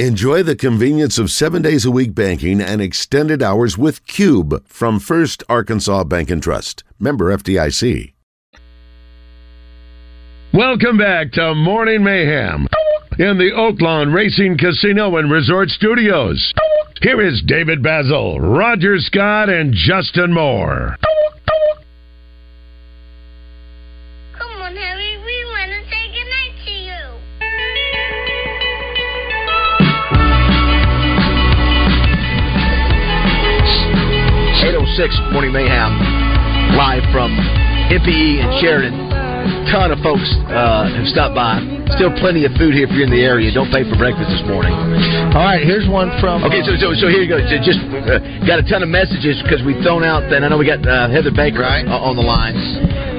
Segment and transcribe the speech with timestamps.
[0.00, 4.98] Enjoy the convenience of seven days a week banking and extended hours with Cube from
[4.98, 6.82] First Arkansas Bank and Trust.
[6.98, 8.12] Member FDIC.
[10.52, 12.66] Welcome back to Morning Mayhem
[13.20, 16.52] in the Oaklawn Racing Casino and Resort Studios.
[17.00, 20.96] Here is David Basil, Roger Scott, and Justin Moore.
[34.64, 35.92] 806 Morning Mayhem,
[36.72, 37.36] live from
[37.92, 38.96] MPE and Sheridan.
[39.68, 41.60] Ton of folks uh, have stopped by.
[42.00, 43.52] Still plenty of food here if you're in the area.
[43.52, 44.72] Don't pay for breakfast this morning.
[45.36, 46.48] All right, here's one from.
[46.48, 47.44] Okay, so so, so here you go.
[47.44, 47.76] So Just
[48.08, 50.32] uh, got a ton of messages because we've thrown out.
[50.32, 52.56] Then I know we got uh, Heather Baker uh, on the line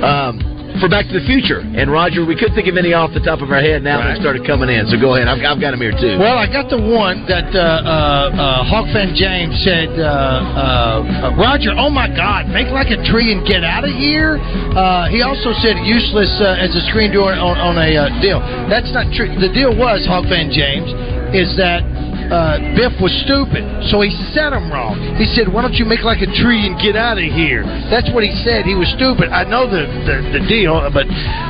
[0.02, 1.62] um, for Back to the Future.
[1.64, 3.84] And Roger, we couldn't think of any off the top of our head.
[3.84, 4.88] Now they started coming in.
[4.88, 5.28] So go ahead.
[5.28, 6.20] I've, I've got them here too.
[6.20, 7.92] Well, I got the one that uh, uh,
[8.36, 13.00] uh, Hawk fan James said, uh, uh, uh, Roger, oh my God, make like a
[13.08, 14.38] tree and get out of here.
[14.76, 18.40] Uh, he also said useless uh, as a screen door on, on a uh, deal.
[18.68, 19.32] That's not true.
[19.40, 20.92] The deal was, Hawk fan James,
[21.34, 21.84] is that
[22.32, 24.98] uh, Biff was stupid, so he said him wrong.
[25.20, 28.10] He said, "Why don't you make like a tree and get out of here?" That's
[28.14, 28.66] what he said.
[28.66, 29.30] He was stupid.
[29.30, 31.06] I know the the, the deal, but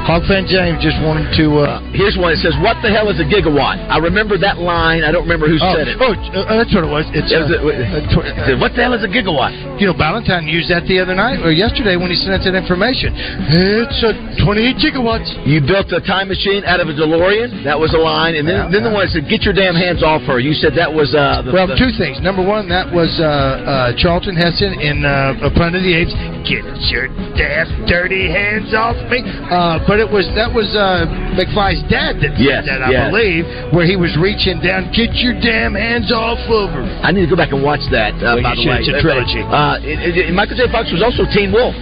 [0.05, 1.45] Hawk fan James just wanted to.
[1.63, 2.33] Uh, Here's one.
[2.33, 5.03] It says, "What the hell is a gigawatt?" I remember that line.
[5.03, 5.95] I don't remember who oh, said it.
[6.01, 7.05] Oh, uh, that's what it was.
[7.13, 9.53] It's It was uh, a- uh, tw- it what the hell is a gigawatt?
[9.79, 12.55] You know, Valentine used that the other night or yesterday when he sent us that
[12.55, 13.13] information.
[13.13, 15.29] It's a 28 gigawatts.
[15.45, 17.63] You built a time machine out of a DeLorean.
[17.63, 20.01] That was a line, and then, then the one that said, "Get your damn hands
[20.01, 22.19] off her." You said that was uh, the, Well, the- two things.
[22.23, 26.13] Number one, that was uh, uh, Charlton Heston in uh, Planet of the Apes.
[26.45, 29.21] Get your damn dirty hands off me!
[29.25, 33.09] Uh, but it was that was uh, McFly's dad that said that, I yes.
[33.09, 34.93] believe, where he was reaching down.
[34.93, 36.85] Get your damn hands off of her.
[37.01, 38.13] I need to go back and watch that.
[38.21, 38.81] Uh, Well, by the way.
[38.81, 39.41] It's a trilogy.
[39.41, 40.69] Uh, it, it, Michael J.
[40.71, 41.73] Fox was also Teen Wolf.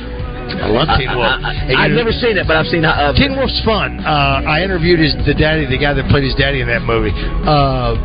[0.43, 1.39] I love Teen Wolf.
[1.43, 2.83] I, have never seen it, but I've seen.
[2.83, 3.99] Uh, Teen Wolf's fun.
[4.03, 7.11] Uh, I interviewed his the daddy, the guy that played his daddy in that movie.
[7.15, 7.95] Uh,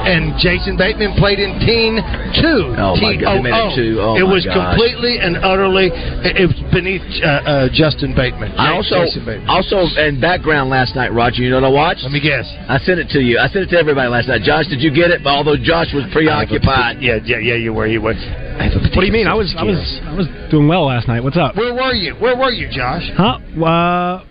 [0.00, 2.00] and Jason Bateman played in Teen
[2.40, 2.72] Two.
[2.78, 4.00] Oh, my Teen, God, they made it two.
[4.00, 4.56] Oh, it my was gosh.
[4.56, 5.90] completely and utterly.
[5.92, 8.52] It was beneath uh, uh, Justin Bateman.
[8.56, 9.48] I Ja- also, Bateman.
[9.48, 11.42] also in background last night, Roger.
[11.42, 12.02] You know what I watched?
[12.02, 12.46] Let me guess.
[12.68, 13.38] I sent it to you.
[13.38, 14.42] I sent it to everybody last night.
[14.42, 15.20] Josh, did you get it?
[15.26, 17.02] Although Josh was preoccupied.
[17.02, 17.54] Yeah, yeah, yeah.
[17.60, 17.86] You were.
[17.86, 18.14] You were.
[18.14, 19.26] What do you mean?
[19.26, 21.22] I was I was I was doing well last night.
[21.22, 21.56] What's up?
[21.56, 22.14] Where were you?
[22.16, 23.04] Where were you, Josh?
[23.16, 23.38] Huh?
[23.62, 24.24] Uh,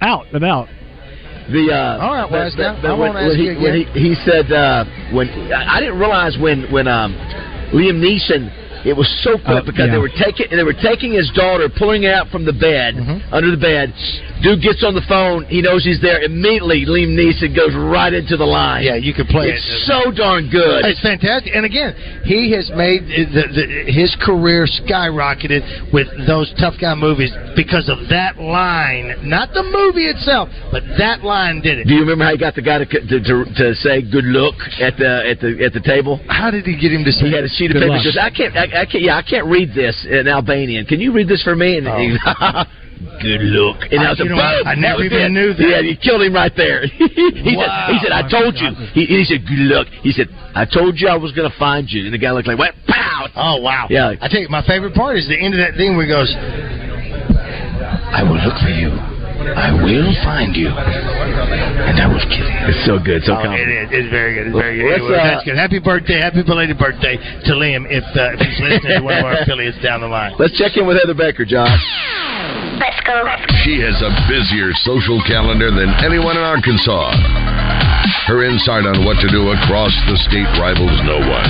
[0.00, 0.68] out and about.
[1.50, 3.82] The uh, All right, well, the- now, the- I won't ask he, you when he,
[3.82, 3.94] again.
[3.94, 7.12] he said uh, when I I didn't realize when when um,
[7.72, 8.48] Liam Neeson
[8.86, 9.92] it was so quick Uh, because yeah.
[9.92, 13.34] they were taking they were taking his daughter, pulling her out from the bed Mm-hmm.
[13.34, 13.92] under the bed.
[14.44, 15.48] Dude gets on the phone.
[15.48, 16.20] He knows he's there.
[16.20, 18.84] Immediately, Liam Neeson goes right into the line.
[18.84, 19.88] Yeah, you can play it's it.
[19.88, 20.84] so darn good.
[20.84, 21.96] It's fantastic, and again,
[22.28, 25.64] he has made the, the, his career skyrocketed
[25.96, 31.24] with those tough guy movies because of that line, not the movie itself, but that
[31.24, 31.88] line did it.
[31.88, 34.60] Do you remember how he got the guy to to, to, to say "good look"
[34.76, 36.20] at the at the at the table?
[36.28, 37.26] How did he get him to say?
[37.26, 37.96] He had a sheet of paper.
[37.96, 40.84] I can't, I, I can't, yeah, I can't read this in Albanian.
[40.84, 41.80] Can you read this for me?
[41.80, 42.64] And Oh.
[43.24, 43.76] good look.
[43.90, 45.32] And I- I was like, boom, I never even it.
[45.32, 45.64] knew that.
[45.64, 46.84] Yeah, you killed him right there.
[46.86, 47.64] he Wow.
[47.64, 48.68] said, he said, I told you.
[48.92, 49.88] He, he said, good luck.
[50.04, 52.04] He said, I told you I was going to find you.
[52.04, 52.74] And the guy looked like, what?
[52.86, 53.26] Pow!
[53.34, 53.86] Oh wow!
[53.90, 54.14] Yeah.
[54.20, 56.30] I tell you, my favorite part is the end of that thing where he goes,
[58.14, 58.90] "I will look for you.
[58.94, 63.24] I will find you, and I will kill you." It's so good.
[63.24, 63.90] So Oh, confident.
[63.90, 64.04] it is.
[64.06, 64.46] It's very good.
[64.48, 64.92] It's very good.
[65.02, 65.56] Anyway, uh, that's good.
[65.56, 66.20] Happy birthday.
[66.20, 69.78] Happy belated birthday to Liam if, uh, if he's listening to one of our affiliates
[69.82, 70.34] down the line.
[70.38, 71.74] Let's check in with Heather Baker, Josh.
[72.78, 73.14] Let's go.
[73.62, 77.14] She has a busier social calendar than anyone in Arkansas.
[78.26, 81.48] Her insight on what to do across the state rivals no one.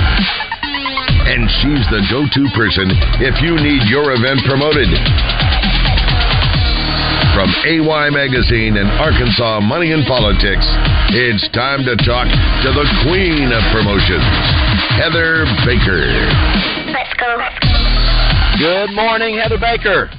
[1.24, 2.92] And she's the go to person
[3.24, 4.90] if you need your event promoted.
[7.32, 10.66] From AY Magazine and Arkansas Money and Politics,
[11.16, 14.22] it's time to talk to the queen of promotions,
[15.00, 16.04] Heather Baker.
[16.94, 17.42] Let's go.
[18.60, 20.10] Good morning, Heather Baker.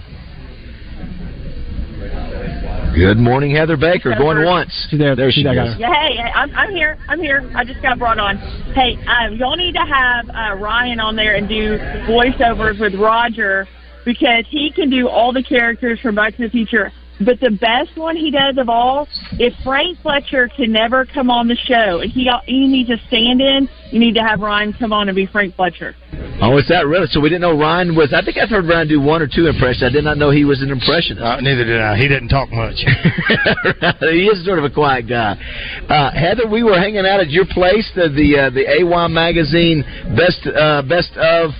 [2.95, 4.15] Good morning, Heather Baker.
[4.18, 4.88] Going once.
[4.89, 5.18] She's there.
[5.18, 5.77] There she She's- I is.
[5.77, 6.97] Yeah, hey, I'm, I'm here.
[7.09, 7.51] I'm here.
[7.53, 8.38] I just got brought on.
[8.74, 11.77] Hey, um, y'all need to have uh, Ryan on there and do
[12.07, 13.68] voiceovers with Roger
[14.06, 17.95] because he can do all the characters from Back to the Future But the best
[17.97, 19.07] one he does of all,
[19.39, 23.69] if Frank Fletcher can never come on the show and he you need to stand-in,
[23.91, 25.95] you need to have Ryan come on and be Frank Fletcher.
[26.41, 27.07] Oh, is that really?
[27.07, 28.13] So we didn't know Ryan was.
[28.13, 29.83] I think I've heard Ryan do one or two impressions.
[29.83, 31.23] I did not know he was an impressionist.
[31.23, 31.95] Uh, neither did I.
[31.95, 32.75] He didn't talk much.
[34.12, 35.39] he is sort of a quiet guy.
[35.88, 39.83] Uh, Heather, we were hanging out at your place, the the, uh, the AY magazine
[40.17, 41.51] best uh, best of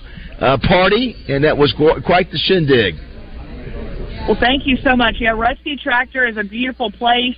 [0.42, 2.96] uh, party, and that was qu- quite the shindig.
[4.28, 5.18] Well, thank you so much.
[5.20, 7.36] Yeah, Rusty Tractor is a beautiful place.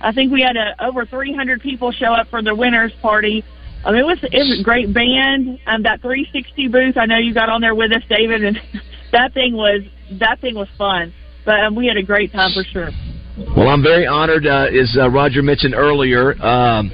[0.00, 3.44] I think we had a, over 300 people show up for the winners party.
[3.84, 5.58] Um, it was it was a great band.
[5.66, 8.60] Um, that 360 booth, I know you got on there with us, David, and
[9.12, 9.82] that thing was
[10.12, 11.12] that thing was fun.
[11.44, 12.90] But um, we had a great time for sure.
[13.56, 16.90] Well, I'm very honored, uh, as uh, Roger mentioned earlier, um,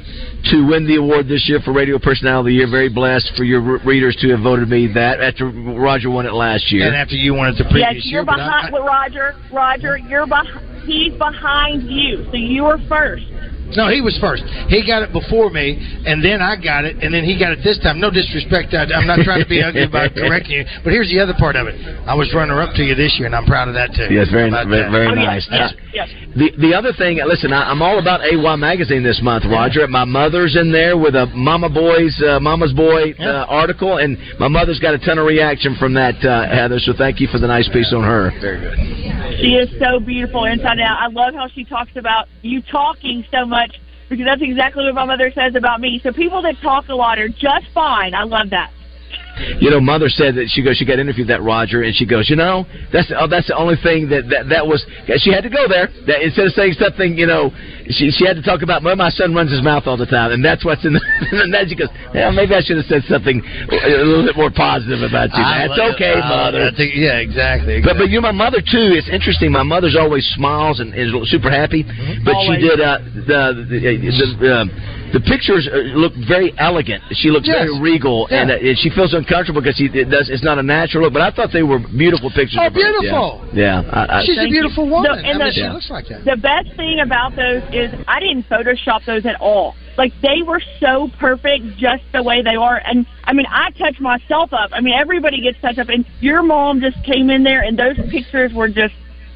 [0.50, 2.70] to win the award this year for Radio Personality of the Year.
[2.70, 6.34] Very blessed for your re- readers to have voted me that after Roger won it
[6.34, 6.86] last year.
[6.86, 8.18] And after you won it the previous yes, year.
[8.18, 8.84] you're but I- behind.
[8.84, 10.84] Roger, Roger, you're behind.
[10.84, 13.24] He's behind you, so you were first.
[13.72, 14.44] No, he was first.
[14.68, 17.64] He got it before me, and then I got it, and then he got it
[17.64, 17.98] this time.
[17.98, 21.18] No disrespect, I, I'm not trying to be ugly about correcting you, but here's the
[21.18, 21.74] other part of it.
[22.06, 24.12] I was runner up to you this year, and I'm proud of that too.
[24.12, 24.90] Yes, very, very, that?
[24.92, 25.48] very Oh, nice.
[25.50, 26.28] yes, Uh, yes, yes.
[26.36, 29.86] The the other thing, listen, I, I'm all about AY magazine this month, Roger.
[29.88, 34.48] My mother's in there with a Mama Boys, uh, Mama's Boy uh, article, and my
[34.48, 36.78] mother's got a ton of reaction from that, uh, Heather.
[36.80, 38.30] So thank you for the nice piece on her.
[38.40, 39.40] Very good.
[39.40, 40.98] She is so beautiful inside out.
[41.00, 43.53] I love how she talks about you talking so much
[44.08, 46.00] because that's exactly what my mother says about me.
[46.02, 48.14] So people that talk a lot are just fine.
[48.14, 48.70] I love that.
[49.58, 50.76] You know, mother said that she goes.
[50.76, 53.74] She got interviewed that Roger, and she goes, you know, that's oh, that's the only
[53.82, 54.86] thing that that that was.
[55.18, 55.88] She had to go there.
[56.06, 57.50] That instead of saying something, you know,
[57.90, 58.82] she she had to talk about.
[58.82, 60.92] Well, my son runs his mouth all the time, and that's what's in.
[60.94, 61.00] The,
[61.42, 64.50] and then she goes, yeah, maybe I should have said something a little bit more
[64.50, 65.42] positive about you.
[65.42, 66.62] I That's love- okay, I- mother.
[66.68, 67.80] I think- yeah, exactly.
[67.82, 68.94] But but you know my mother too.
[68.96, 69.52] It's interesting.
[69.52, 71.82] My mother's always smiles and is super happy.
[72.24, 72.60] But Always.
[72.60, 72.98] she did uh,
[73.28, 74.64] the the the, the, uh,
[75.14, 77.02] the pictures uh, look very elegant.
[77.12, 77.68] She looks Yes.
[77.68, 78.40] very regal, Yeah.
[78.42, 80.28] and uh, she feels uncomfortable because she it does.
[80.30, 81.12] It's not a natural look.
[81.12, 82.58] But I thought they were beautiful pictures.
[82.60, 83.44] Oh, of beautiful.
[83.52, 83.90] Yeah, yeah.
[83.92, 84.62] I, I, She's a Thank you.
[84.62, 85.10] beautiful woman.
[85.10, 85.72] No, and I mean, she Yeah.
[85.72, 86.24] looks like that.
[86.24, 89.74] The best thing about those is I didn't Photoshop those at all.
[89.96, 92.80] Like they were so perfect just the way they are.
[92.84, 94.70] And I mean, I touch myself up.
[94.72, 95.88] I mean, everybody gets touched up.
[95.88, 98.94] And your mom just came in there, and those pictures were just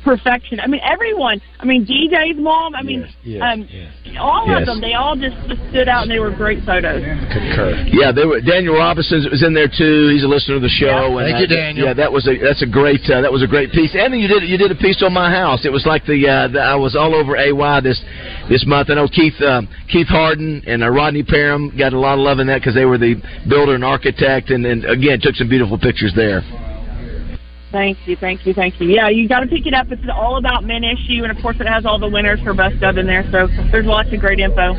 [0.09, 0.59] perfection.
[0.61, 1.41] I mean, everyone.
[1.61, 2.75] I mean, DJ's mom.
[2.75, 3.69] I mean, yes, um,
[4.19, 4.61] all Yes.
[4.61, 4.81] of them.
[4.81, 7.03] They all just, just stood out, and they were great photos.
[7.05, 7.85] Concur.
[7.93, 8.41] Yeah, they were.
[8.41, 10.09] Daniel Robinson was in there too.
[10.09, 10.87] He's a listener of the show.
[10.87, 11.19] Yeah.
[11.21, 11.87] and Thank I- you, Daniel.
[11.87, 13.93] Yeah, that was a that's a great uh, that was a great piece.
[13.95, 15.65] And then you did you did a piece on my house.
[15.67, 18.01] It was like the, uh, the I was all over AY this
[18.49, 18.89] this month.
[18.91, 19.63] I know Keith uh,
[19.93, 22.87] Keith Harden and uh, Rodney Parham got a lot of love in that because they
[22.87, 23.17] were the
[23.49, 26.41] builder and architect, and, and again took some beautiful pictures there.
[27.71, 28.89] Thank you, thank you, thank you.
[28.89, 29.89] Yeah, you got to pick it up.
[29.91, 32.83] It's all about men issue, and of course, it has all the winners for best
[32.83, 33.25] of in there.
[33.31, 34.73] So there's lots of great info.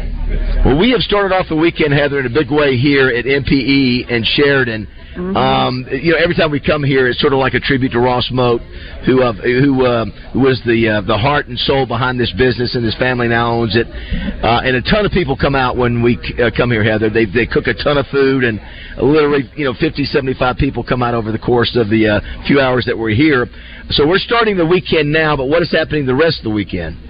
[0.66, 4.12] Well, we have started off the weekend, Heather, in a big way here at MPE
[4.12, 4.88] and Sheridan.
[5.20, 8.00] Um, you know, every time we come here, it's sort of like a tribute to
[8.00, 8.62] Ross Moat,
[9.06, 12.84] who uh, who uh, was the uh, the heart and soul behind this business, and
[12.84, 13.88] his family now owns it.
[13.88, 17.10] Uh, and a ton of people come out when we uh, come here, Heather.
[17.10, 18.60] They they cook a ton of food, and
[19.02, 22.60] literally, you know, 50, 75 people come out over the course of the uh, few
[22.60, 23.48] hours that we're here.
[23.90, 27.09] So we're starting the weekend now, but what is happening the rest of the weekend?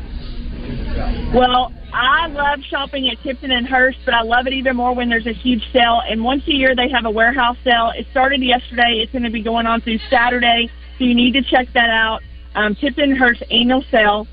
[1.33, 5.09] Well, I love shopping at Tipton and Hurst, but I love it even more when
[5.09, 6.01] there's a huge sale.
[6.07, 7.91] And once a year, they have a warehouse sale.
[7.95, 9.01] It started yesterday.
[9.01, 12.21] It's going to be going on through Saturday, so you need to check that out.
[12.55, 14.27] Um, Tipton and Hurst annual sale.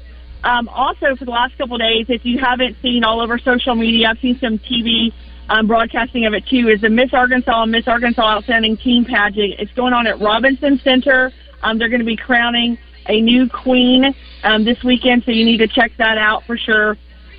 [0.44, 3.74] Um, also, for the last couple of days, if you haven't seen all over social
[3.74, 5.12] media, I've seen some TV
[5.48, 6.68] um, broadcasting of it too.
[6.68, 9.54] Is the Miss Arkansas and Miss Arkansas Outstanding Teen Pageant?
[9.58, 11.32] It's going on at Robinson Center.
[11.62, 15.58] Um, they're going to be crowning a new queen um, this weekend, so you need
[15.58, 16.96] to check that out for sure.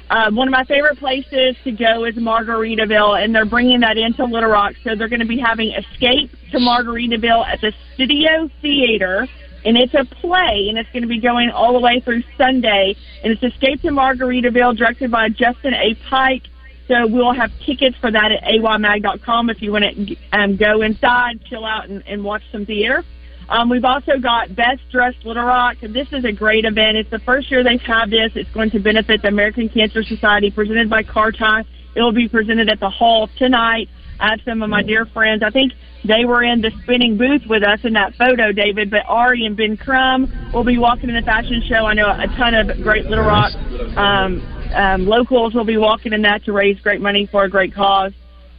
[0.10, 4.24] Um, one of my favorite places to go is Margaritaville, and they're bringing that into
[4.24, 4.74] Little Rock.
[4.84, 9.28] So they're going to be having Escape to Margaritaville at the Studio Theater,
[9.66, 12.96] and it's a play, and it's going to be going all the way through Sunday.
[13.24, 15.96] And it's Escape to Margaritaville, directed by Justin A.
[16.10, 16.44] Pike.
[16.88, 21.44] So we'll have tickets for that at aymag.com if you want to um, go inside,
[21.50, 23.04] chill out, and, and watch some theater.
[23.50, 25.78] Um, we've also got Best Dressed Little Rock.
[25.82, 26.98] This is a great event.
[26.98, 28.32] It's the first year they've had this.
[28.36, 31.66] It's going to benefit the American Cancer Society, presented by Carti.
[31.96, 33.90] It will be presented at the Hall tonight.
[34.20, 35.44] I have some of my dear friends.
[35.44, 35.74] I think
[36.04, 38.92] they were in the spinning booth with us in that photo, David.
[38.92, 41.86] But Ari and Ben Crum will be walking in the fashion show.
[41.86, 43.54] I know a ton of great Little Rock
[43.98, 44.42] um,
[44.74, 48.12] um, locals will be walking in that to raise great money for a great cause.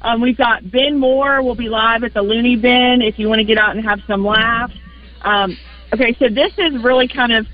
[0.02, 3.40] Um, we've got Ben Moore will be live at the Looney Bin if you want
[3.40, 4.74] to get out and have some laughs.
[5.22, 5.56] Um,
[5.92, 7.46] okay, so this is really kind of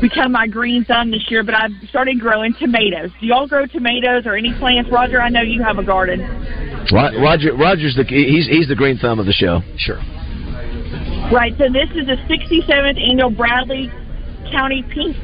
[0.00, 3.10] become my green thumb this year, but I've started growing tomatoes.
[3.20, 4.90] Do y'all grow tomatoes or any plants?
[4.90, 6.20] Roger, I know you have a garden.
[6.92, 9.60] Ro- Roger, Roger's the he's he's the green thumb of the show.
[9.76, 9.98] Sure.
[11.32, 13.90] Right, so this is the 67th annual Bradley
[14.50, 15.16] County Pink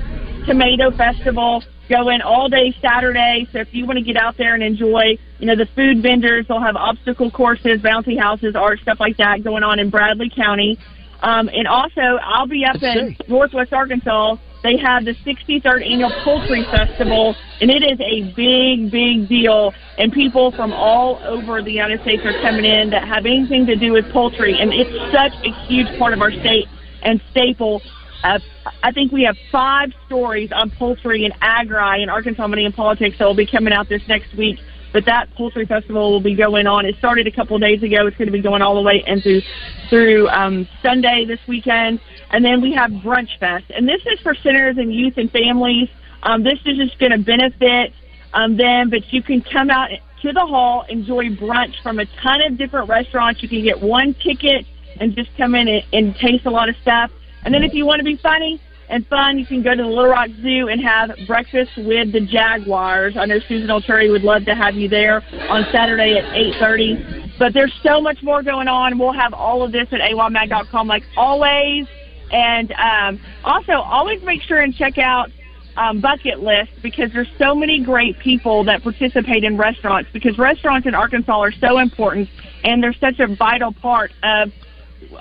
[0.47, 3.49] Tomato Festival going all day Saturday.
[3.53, 6.47] So if you want to get out there and enjoy, you know, the food vendors,
[6.49, 10.79] they'll have obstacle courses, bouncy houses, art, stuff like that going on in Bradley County.
[11.23, 14.37] Um, and also, I'll be up in Northwest Arkansas.
[14.63, 19.73] They have the 63rd annual Poultry Festival, and it is a big, big deal.
[19.99, 23.77] And people from all over the United States are coming in that have anything to
[23.77, 26.67] do with poultry, and it's such a huge part of our state
[27.03, 27.83] and staple.
[28.25, 28.39] Uh,
[28.83, 33.17] I think we have five stories on poultry and agri and Arkansas Money and Politics
[33.19, 34.59] that will be coming out this next week.
[34.93, 36.87] But that poultry festival will be going on.
[36.87, 38.07] It started a couple of days ago.
[38.07, 39.43] It's going to be going all the way into
[39.91, 44.35] through um, Sunday this weekend, and then we have Brunch Fest, and this is for
[44.35, 45.89] centers and youth and families.
[46.23, 47.93] Um, this is just going to benefit
[48.33, 49.91] um, them, but you can come out
[50.23, 53.43] to the hall, enjoy brunch from a ton of different restaurants.
[53.43, 54.67] You can get one ticket
[55.01, 57.11] and just come in and, and taste a lot of stuff.
[57.45, 59.89] And then if you want to be funny and fun, you can go to the
[59.89, 63.17] Little Rock Zoo and have breakfast with the Jaguars.
[63.17, 66.25] I know Susan Altrui would love to have you there on Saturday at
[66.61, 67.39] 8.30.
[67.39, 68.99] But there's so much more going on.
[68.99, 71.87] We'll have all of this at aymag.com like always.
[72.33, 75.31] And um, also, always make sure and check out
[75.79, 80.87] um, bucket list because there's so many great people that participate in restaurants because restaurants
[80.87, 82.29] in Arkansas are so important
[82.65, 84.53] and they're such a vital part of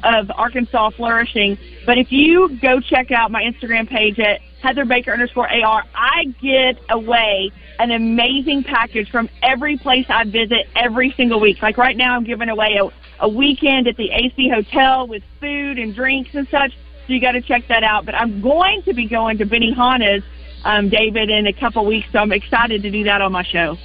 [0.04, 1.58] of Arkansas flourishing.
[1.86, 6.26] But if you go check out my Instagram page at Heather Baker underscore AR, I
[6.42, 11.62] give away an amazing package from every place I visit every single week.
[11.62, 15.78] Like right now, I'm giving away a, a weekend at the AC Hotel with food
[15.78, 16.72] and drinks and such.
[17.06, 18.06] So you got to check that out.
[18.06, 20.24] But I'm going to be going to Benihana's,
[20.66, 22.08] um, David, in a couple weeks.
[22.12, 23.78] So I'm excited to do that on my show.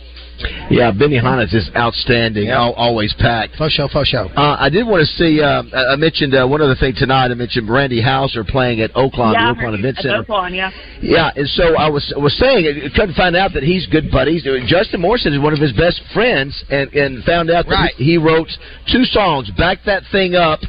[0.70, 2.48] Yeah, Benihana's is just outstanding.
[2.48, 3.56] Al always packed.
[3.56, 4.28] For show, for show.
[4.36, 5.40] Uh, I did want to see.
[5.40, 7.30] Uh, I I mentioned uh, one other thing tonight.
[7.30, 10.24] I mentioned Randy Houser playing at Oaklawn, yeah, the Oaklawn Event Center.
[10.24, 10.70] Oaklawn, yeah.
[11.00, 14.42] Yeah, and so I was was saying, I couldn't find out that he's good buddies.
[14.66, 17.94] Justin Morrison is one of his best friends, and and found out that Right.
[17.96, 18.48] he, he wrote
[18.90, 20.60] two songs, "Back That Thing Up"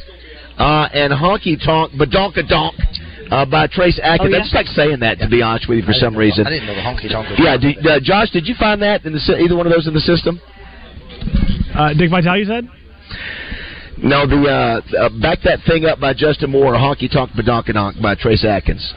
[0.58, 2.76] uh, and "Honky Tonk Badonka Donk"
[3.34, 4.30] uh, by Trace Atkins.
[4.30, 4.38] Oh, yeah?
[4.38, 6.46] I just like saying that, to be honest with you, for some reason.
[6.46, 9.06] I didn't know the honky tonk was Yeah, did, uh, Josh, did you find that
[9.06, 10.40] in the either one of those in the system?
[11.74, 12.70] Uh, Dick Vitale, you said?
[13.98, 18.02] No, the uh, uh, "Back That Thing Up" by Justin Moore, "Honky Tonk Badonka Donk"
[18.02, 18.94] by Trace Atkins.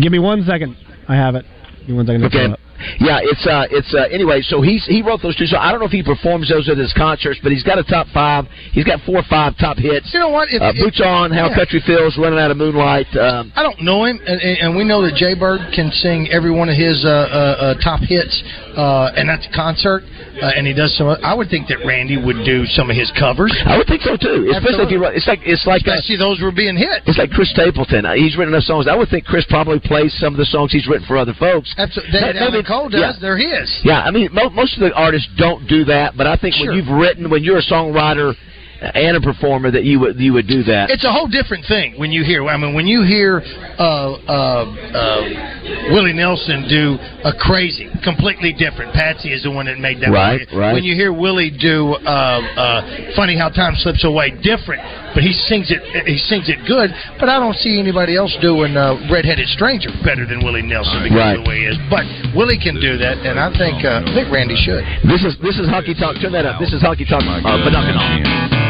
[0.00, 0.76] Give me one second.
[1.08, 1.44] I have it.
[1.80, 2.20] Give me one second.
[2.20, 2.54] to Okay.
[2.80, 3.22] Pull it up.
[3.22, 4.40] Yeah, it's uh, it's uh, anyway.
[4.42, 5.46] So he's he wrote those two.
[5.46, 7.84] So I don't know if he performs those at his concerts, but he's got a
[7.84, 8.46] top five.
[8.72, 10.10] He's got four or five top hits.
[10.12, 10.48] You know what?
[10.50, 11.54] If, Uh, if- Boots on, How yeah.
[11.54, 13.06] Country Feels, Running Out of Moonlight.
[13.16, 16.50] Um, I don't know him, and, and we know that Jay Bird can sing every
[16.50, 18.32] one of his uh, uh, uh, top hits,
[18.76, 20.02] uh, and that's a concert,
[20.40, 21.08] uh, and he does some.
[21.22, 23.52] I would think that Randy would do some of his covers.
[23.66, 24.48] I would think so too.
[24.54, 27.02] Especially if he wrote, it's like it's like uh, Especially those were being hit.
[27.06, 28.06] it's like Chris Stapleton.
[28.06, 28.86] Uh, He's written enough songs.
[28.88, 31.74] I would think Chris probably plays some of the songs he's written for other folks.
[31.78, 32.12] Absolutely.
[32.20, 33.00] That, Maybe- Alan Cole does.
[33.00, 33.12] yeah.
[33.20, 33.68] They're his.
[33.84, 36.68] Yeah, I mean, mo- most of the artists don't do that, but I think Sure.
[36.68, 38.34] when you've written, when you're a songwriter
[38.80, 40.90] and a performer, that you would you would do that.
[40.90, 42.44] It's a whole different thing when you hear.
[42.48, 43.42] I mean, when you hear
[43.78, 48.92] uh, uh, uh, Willie Nelson do a crazy, completely different.
[48.94, 50.10] Patsy is the one that made that.
[50.10, 50.60] Right, one.
[50.60, 50.72] right.
[50.72, 54.80] When you hear Willie do uh, uh, "Funny How Time Slips Away," different,
[55.12, 55.80] but he sings it.
[56.08, 56.88] He sings it good.
[57.20, 61.20] But I don't see anybody else doing uh, "Redheaded Stranger" better than Willie Nelson because
[61.20, 61.36] Right.
[61.36, 61.76] of the way he is.
[61.92, 64.80] But Willie can do that, and I think uh, I think Randy should.
[65.04, 66.20] This is this is Honky Tonk.
[66.24, 66.56] Turn that up.
[66.60, 67.20] This is hockey talk.
[67.20, 68.69] Uh,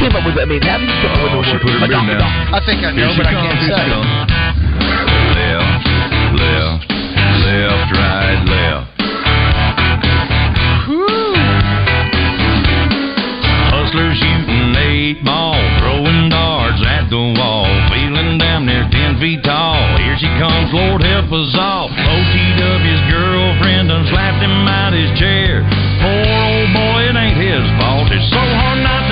[0.00, 0.38] came up with?
[0.38, 3.12] I mean, how did you come up with the word Badonka I think I know,
[3.16, 3.86] but I can't say.
[5.34, 5.86] Left,
[6.38, 6.82] left,
[7.44, 8.94] left, right, left.
[13.70, 19.78] Hustlers shooting eight ball, throwing darts at the wall, feeling damn near ten feet tall.
[19.98, 21.88] Here she comes, Lord help us all.
[21.90, 25.62] OTW's girlfriend done slapped him out his chair.
[26.02, 28.10] Poor old boy, it ain't his fault.
[28.10, 29.03] It's so hard not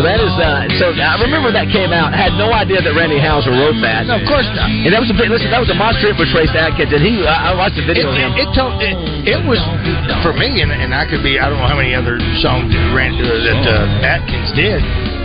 [0.00, 2.16] uh, so I remember that came out.
[2.16, 4.08] Had no idea that Randy Houser wrote that.
[4.08, 4.70] No, of course not.
[4.72, 5.28] And that was a bit.
[5.28, 7.20] Listen, that was a monster hit for Trace Atkins, and he.
[7.28, 8.32] I, I watched the It, video of him.
[8.32, 8.96] it, it, told, it,
[9.36, 9.60] it was
[10.24, 11.36] for me, and, and I could be.
[11.36, 14.80] I don't know how many other songs that, Rand, uh, that uh, Atkins did.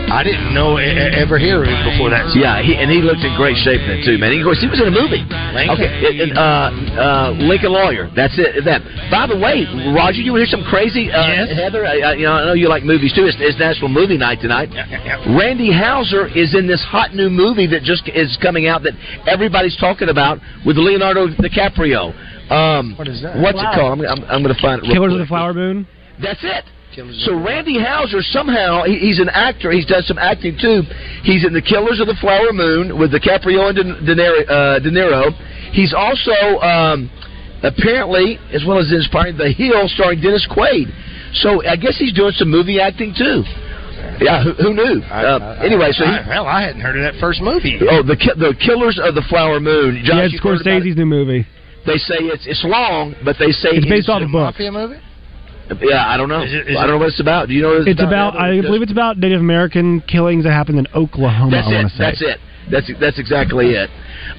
[0.07, 2.31] I didn't know ever hear it before that.
[2.31, 2.39] Song.
[2.39, 4.31] Yeah, he, and he looked in great shape then too, man.
[4.31, 5.19] He, of course, he was in a movie.
[5.27, 5.75] Lincoln.
[5.75, 8.07] Okay, it, it, uh, uh, Lincoln Lawyer.
[8.15, 8.63] That's it.
[8.63, 8.81] That.
[9.11, 11.11] By the way, Roger, you want to hear some crazy?
[11.11, 11.59] Uh, Yes.
[11.59, 13.27] Heather, I, I, you know, I know you like movies too.
[13.27, 14.71] It's, it's National Movie Night tonight.
[15.35, 18.93] Randy Houser is in this hot new movie that just is coming out that
[19.27, 22.15] everybody's talking about with Leonardo DiCaprio.
[22.49, 23.35] Um, What is that?
[23.37, 23.71] What's Wow.
[23.71, 23.99] it called?
[23.99, 24.87] I'm, I'm, I'm going to find it.
[24.87, 25.85] real Killers of the Flower Moon.
[26.21, 26.63] That's it.
[26.95, 29.71] So Randy Houser somehow he, he's an actor.
[29.71, 30.81] He's done some acting too.
[31.23, 34.79] He's in The Killers of the Flower Moon with DiCaprio and De, De, Niro, uh,
[34.79, 35.29] De Niro.
[35.73, 36.33] He's also
[36.65, 37.09] um,
[37.61, 40.89] apparently, as well as inspiring The Hill, starring Dennis Quaid.
[41.45, 43.43] So I guess he's doing some movie acting too.
[44.17, 45.01] Yeah, who, who knew?
[45.05, 47.77] Uh, anyway, so he, I, well, I hadn't heard of that first movie.
[47.89, 50.01] oh the the Killers of the Flower Moon.
[50.05, 50.83] Josh, yeah, it's you've heard about it?
[50.85, 51.45] Scorsese's new movie.
[51.85, 54.53] They say it's it's long, but they say It's based he's- off a book.
[54.57, 54.97] Mafia movie.
[55.81, 56.41] Yeah, I don't know.
[56.43, 57.47] Is it- is I don't know what it's about.
[57.47, 58.45] Do you know what It's about, Heather?
[58.45, 61.51] I believe it's about Native American killings that happened in Oklahoma.
[61.51, 61.89] That's I want it.
[61.89, 62.03] to say.
[62.03, 62.39] That's it.
[62.69, 63.89] That's that's exactly it.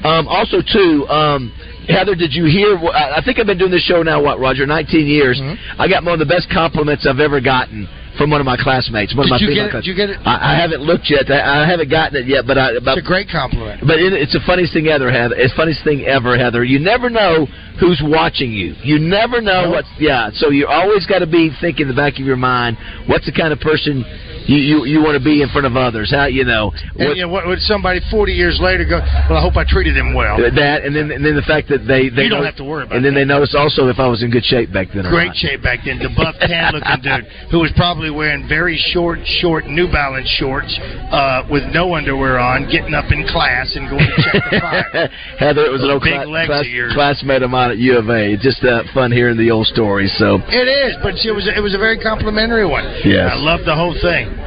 [0.05, 1.51] Um, also, too, um,
[1.89, 2.77] Heather, did you hear?
[2.77, 4.23] I I think I've been doing this show now.
[4.23, 4.67] What, Roger?
[4.67, 5.41] Nineteen years.
[5.41, 5.81] Mm-hmm.
[5.81, 7.89] I got one of the best compliments I've ever gotten
[8.19, 9.15] from one of my classmates.
[9.15, 9.81] One Did of my you female get it?
[9.81, 10.19] Did you get it?
[10.27, 11.31] I, I haven't looked yet.
[11.31, 12.75] I, I haven't gotten it yet, but I.
[12.85, 13.81] But, It's a great compliment.
[13.87, 15.37] but it, it's the funniest thing ever, Heather.
[15.39, 16.65] It's funniest thing ever, Heather.
[16.65, 17.47] You never know
[17.81, 18.75] who's watching you.
[18.83, 19.87] You never know Nope.
[19.87, 20.31] what's yeah.
[20.35, 23.33] So you always got to be thinking in the back of your mind, what's the
[23.33, 24.03] kind of person
[24.49, 26.11] you you, you want to be in front of others?
[26.11, 29.43] How you know And, you know, what would somebody 40 years later go, well, I
[29.43, 30.39] hope I treated him well.
[30.41, 32.65] that, and then and then the fact that they they You don't know- have to
[32.65, 32.97] worry about it.
[32.97, 33.21] And then that.
[33.21, 35.07] they notice also if I was in good shape back then.
[35.07, 35.99] or Great shape back then.
[36.01, 40.73] The buff, tan looking dude who was probably wearing very short, short New Balance shorts
[41.13, 45.09] uh, with no underwear on, getting up in class and going to check the fire.
[45.39, 48.09] Heather, it was an old big cla- class, of classmate of mine at U of
[48.09, 48.37] A.
[48.41, 50.13] Just uh, fun hearing the old stories.
[50.19, 52.85] So It is, but it was it was a very complimentary one.
[53.05, 53.31] Yes.
[53.33, 54.38] I love the whole thing.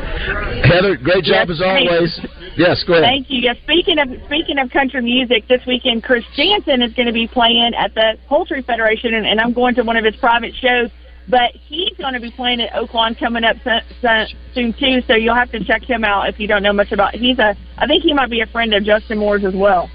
[0.64, 2.20] Heather, great job Yes, as always.
[2.58, 3.06] Yes, go ahead.
[3.06, 3.42] Thank you.
[3.42, 7.28] Yeah, speaking of speaking of country music, this weekend Chris Janson is going to be
[7.28, 10.90] playing at the Poultry Federation, and, and I'm going to one of his private shows.
[11.28, 15.02] But he's going to be playing at Oaklawn coming up so, so, soon too.
[15.08, 17.14] So you'll have to check him out if you don't know much about.
[17.16, 17.56] He's a.
[17.78, 19.90] I think he might be a friend of Justin Moore's as well.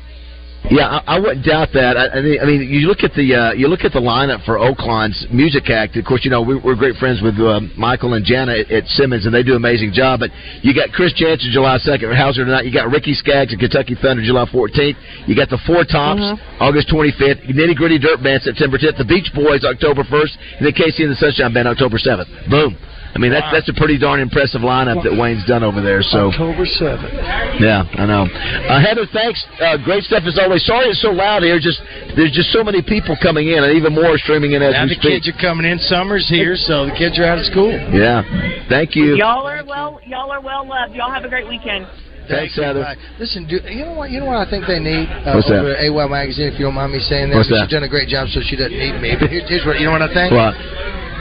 [0.68, 1.94] Yeah, I, I wouldn't doubt that.
[1.96, 4.42] I, I mean, I mean, you look at the uh, you look at the lineup
[4.42, 5.95] for Oaklawn's music act.
[5.95, 8.84] Of course, you know we, we're great friends with uh, Michael and Jana at, at
[8.99, 10.21] Simmons, and they do an amazing job.
[10.21, 10.34] But
[10.66, 12.66] you got Chris Janson July second, Houser tonight.
[12.66, 14.99] You got Ricky Skaggs and Kentucky Thunder July fourteenth.
[15.30, 16.19] You got the Four Tops
[16.58, 17.47] August twenty fifth.
[17.47, 18.99] Nitty Gritty Dirt Band September tenth.
[18.99, 22.26] The Beach Boys October first, and then KC and the Sunshine Band October seventh.
[22.50, 22.75] Boom.
[23.16, 26.04] I mean, that's that's a pretty darn impressive lineup that Wayne's done over there.
[26.04, 27.56] So October 7th.
[27.56, 28.28] yeah, I know.
[28.28, 29.40] Uh, Heather, thanks.
[29.56, 30.60] Uh, great stuff as always.
[30.68, 31.56] Sorry it's so loud here.
[31.56, 31.80] Just
[32.12, 34.92] there's just so many people coming in, and even more streaming in as Now we
[34.92, 35.24] the speak.
[35.24, 35.80] kids are coming in.
[35.88, 37.72] Summer's here, so the kids are out of school.
[37.72, 38.20] Yeah,
[38.68, 39.16] thank you.
[39.16, 39.98] Y'all are well.
[40.04, 40.92] Y'all are well loved.
[40.92, 41.88] Y'all have a great weekend.
[42.28, 42.82] Thanks, Heather.
[42.82, 42.96] Bye.
[43.22, 44.10] Listen, do, you know what?
[44.10, 45.62] You know what I think they need uh, What's that?
[45.62, 46.50] over at AWOL magazine.
[46.50, 47.70] If you don't mind me saying that, What's that?
[47.70, 49.14] she's done a great job, so she doesn't need me.
[49.20, 50.34] But here's, here's what you know what I think.
[50.34, 50.52] What?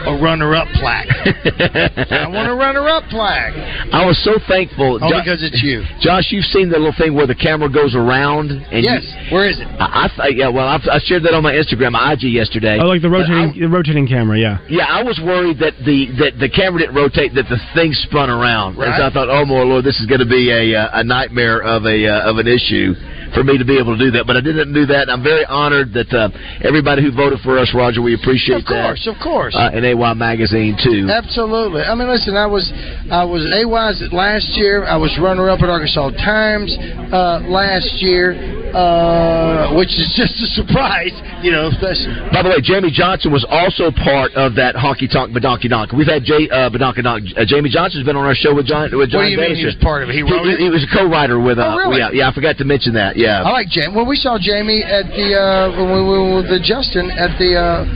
[0.06, 1.08] A runner-up plaque.
[1.66, 3.54] I want a runner-up plaque.
[3.92, 5.00] I was so thankful.
[5.02, 5.84] Oh, Jo- because it's you.
[6.00, 8.52] Josh, you've seen the little thing where the camera goes around.
[8.52, 9.02] And Yes.
[9.30, 9.68] You, Where is it?
[9.80, 10.50] I, I yeah.
[10.50, 12.78] Well, I, I shared that on my Instagram, my IG yesterday.
[12.80, 14.38] Oh, like the But I- rotating, the rotating camera.
[14.38, 14.60] Yeah.
[14.70, 18.30] Yeah, I was worried that the that the camera didn't rotate, that the thing spun
[18.30, 18.78] around.
[18.78, 18.98] And Right.
[19.00, 21.62] so I thought, oh my lord, this is going to be a uh, a nightmare
[21.62, 22.94] of a uh, of an issue
[23.36, 24.26] for me to be able to do that.
[24.26, 25.12] But I didn't do that.
[25.12, 26.32] I'm very honored that uh,
[26.64, 29.12] everybody who voted for us, Roger, we appreciate Of course, that.
[29.12, 29.54] of course.
[29.56, 31.12] Uh, in AY magazine too.
[31.12, 31.84] Absolutely.
[31.84, 32.66] I mean, listen, I was
[33.12, 34.86] I was AWIS last year.
[34.88, 36.72] I was runner up at Arkansas Times
[37.12, 41.16] uh, last year, uh, which is just a surprise.
[41.42, 42.04] You know, that's,
[42.36, 45.92] By the way, Jamey Johnson was also part of that honky tonk badonky donk.
[45.96, 47.26] We've had Jay uh, badonky donk.
[47.38, 49.56] Uh, Jamey Johnson's been on our show with John with John what do you mean
[49.56, 50.14] he was part of it?
[50.16, 50.60] He wrote it.
[50.60, 51.58] He, he was a co-writer with.
[51.60, 51.98] Uh, Oh, really?
[52.00, 52.30] Yeah, yeah.
[52.30, 53.18] I forgot to mention that.
[53.18, 53.42] Yeah.
[53.42, 53.96] I like Jamey.
[53.96, 57.58] Well, we saw Jamey at the uh, when we were with the Justin at the.
[57.58, 57.90] Uh,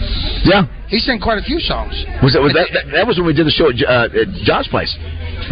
[0.44, 0.66] yeah.
[0.90, 1.94] he sang quite a few songs.
[2.24, 2.86] Was that, was that, that?
[2.92, 4.90] That was when we did the show at, uh, at John's place.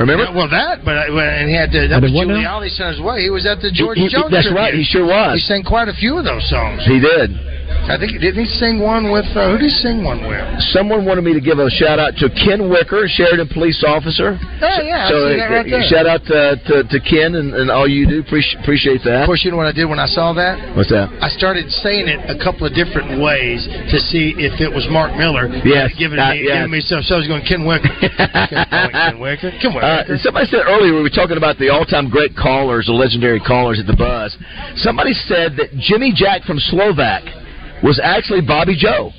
[0.01, 0.25] Remember?
[0.29, 1.05] Yeah, well, that, but I,
[1.41, 2.59] and he had to, that I was did what now?
[2.59, 3.15] Giuliani's son as well.
[3.17, 4.29] He was at the He- George he- Jones.
[4.29, 4.75] that's right.
[4.75, 4.83] tribute.
[4.83, 5.16] He sure was.
[5.33, 6.85] He sang quite a few of those songs.
[6.85, 7.31] He did.
[7.87, 10.43] I think didn't he sing one with uh, who did he sing one with?
[10.75, 14.35] Someone wanted me to give a shout out to Ken Wicker, Sheridan police officer.
[14.39, 15.83] Oh yeah, I so see that right uh, there.
[15.87, 18.19] shout out to, to, to Ken and, and all you do.
[18.23, 19.23] Appreciate, appreciate that.
[19.23, 20.59] Of course, you know what I did when I saw that?
[20.75, 21.11] What's that?
[21.23, 25.15] I started saying it a couple of different ways to see if it was Mark
[25.15, 25.47] Miller.
[25.63, 26.63] Yes, giving uh, me, yes.
[26.63, 27.87] giving me so, so I was going Ken Wicker.
[27.95, 29.51] Ken Wicker.
[29.63, 30.17] Ken Uh, Wicker.
[30.23, 33.87] somebody said earlier we were talking about the all-time great callers, the legendary callers at
[33.87, 34.35] the Buzz.
[34.97, 37.21] Somebody said that Jimmy Jack from Slovak
[37.83, 39.11] was actually Bobby Joe.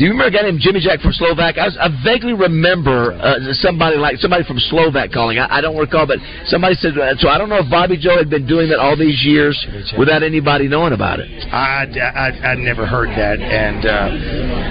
[0.00, 1.60] Do you remember a guy named Jimmy Jack from Slovak?
[1.60, 5.36] I, was, I vaguely remember uh, somebody like somebody from Slovak calling.
[5.36, 6.16] I, I don't recall, but
[6.48, 6.96] somebody said.
[6.96, 9.52] Uh, so I don't know if Bobby Joe had been doing that all these years
[10.00, 11.28] without anybody knowing about it.
[11.52, 13.92] I, I, I never heard that, and uh,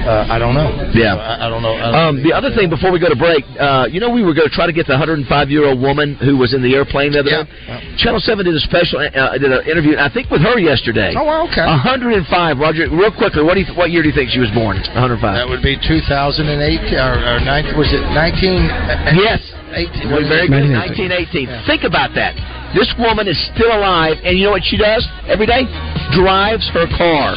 [0.10, 0.66] uh, I don't know.
[0.98, 1.14] Yeah.
[1.14, 1.78] I, I don't know.
[1.78, 4.26] I don't Um, the other thing before we go to break, uh, you know, we
[4.26, 6.74] were going to try to get the 105 year old woman who was in the
[6.74, 8.02] airplane the other day.
[8.02, 11.14] Channel Seven did a special, uh, did an interview, I think with her yesterday.
[11.14, 11.70] Oh, okay.
[11.70, 12.26] 105,
[12.58, 12.90] Roger.
[12.90, 14.82] Real quickly, what do you, what year do you think she was born?
[14.98, 15.19] 105.
[15.22, 16.48] That would be 2008
[16.96, 19.20] or, or 19, was it 19?
[19.20, 19.44] Yes.
[19.70, 20.10] 18.
[20.10, 20.66] Well, very good.
[20.72, 21.50] 1918.
[21.50, 21.68] 1918.
[21.70, 22.34] Think about that.
[22.74, 25.66] This woman is still alive, and you know what she does every day?
[26.14, 27.34] Drives her car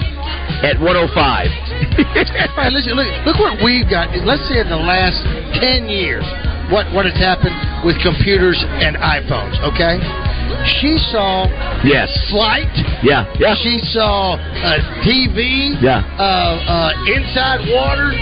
[0.60, 0.84] at 105.
[1.08, 4.12] All right, listen, look, look what we've got.
[4.24, 5.24] Let's say in the last
[5.56, 6.24] 10 years,
[6.68, 10.00] what, what has happened with computers and iPhones, okay?
[10.80, 11.46] She saw
[11.84, 12.08] yes.
[12.30, 12.70] flight.
[13.02, 13.26] Yeah.
[13.38, 13.54] Yeah.
[13.58, 15.74] She saw uh, TV.
[15.82, 16.02] Yeah.
[16.18, 18.12] Uh, uh, inside water.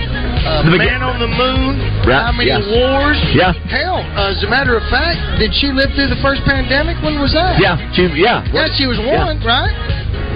[0.40, 1.76] Uh, man on the moon.
[2.08, 2.64] Right, How many yes.
[2.64, 3.20] wars?
[3.36, 3.52] Yeah.
[3.68, 6.96] Hell, uh, as a matter of fact, did she live through the first pandemic?
[7.04, 7.60] When was that?
[7.60, 7.76] Yeah.
[7.92, 8.40] She, yeah.
[8.48, 9.28] Yeah, she was Yeah.
[9.28, 9.68] one, right?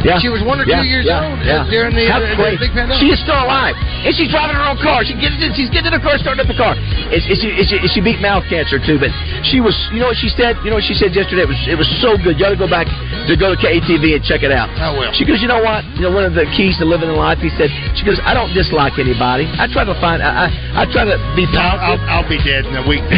[0.04, 0.20] Yeah.
[0.20, 1.64] She was one or Yeah, two years yeah, old yeah.
[1.64, 3.00] uh, during the, uh, the big pandemic.
[3.00, 3.72] She is still alive,
[4.04, 5.00] and she's driving her own car.
[5.00, 6.76] She gets in, she's getting in the car, starting up the car.
[6.76, 9.00] And, and she, and she, and she beat mouth cancer too.
[9.00, 9.09] But
[9.48, 10.61] she was, you know what she said?
[10.61, 11.48] You know what she said yesterday?
[11.48, 12.38] It was it was so good.
[12.38, 12.87] You ought to go back
[13.29, 14.68] to go to KATV and check it out.
[14.77, 15.12] I will.
[15.16, 15.85] She goes, you know what?
[15.97, 17.38] You know one of the keys to living in life.
[17.40, 19.49] He said, she goes, I don't dislike anybody.
[19.59, 22.01] I try to find, I I, I try to be I'll, positive.
[22.09, 23.05] I'll, I'll be dead in a week.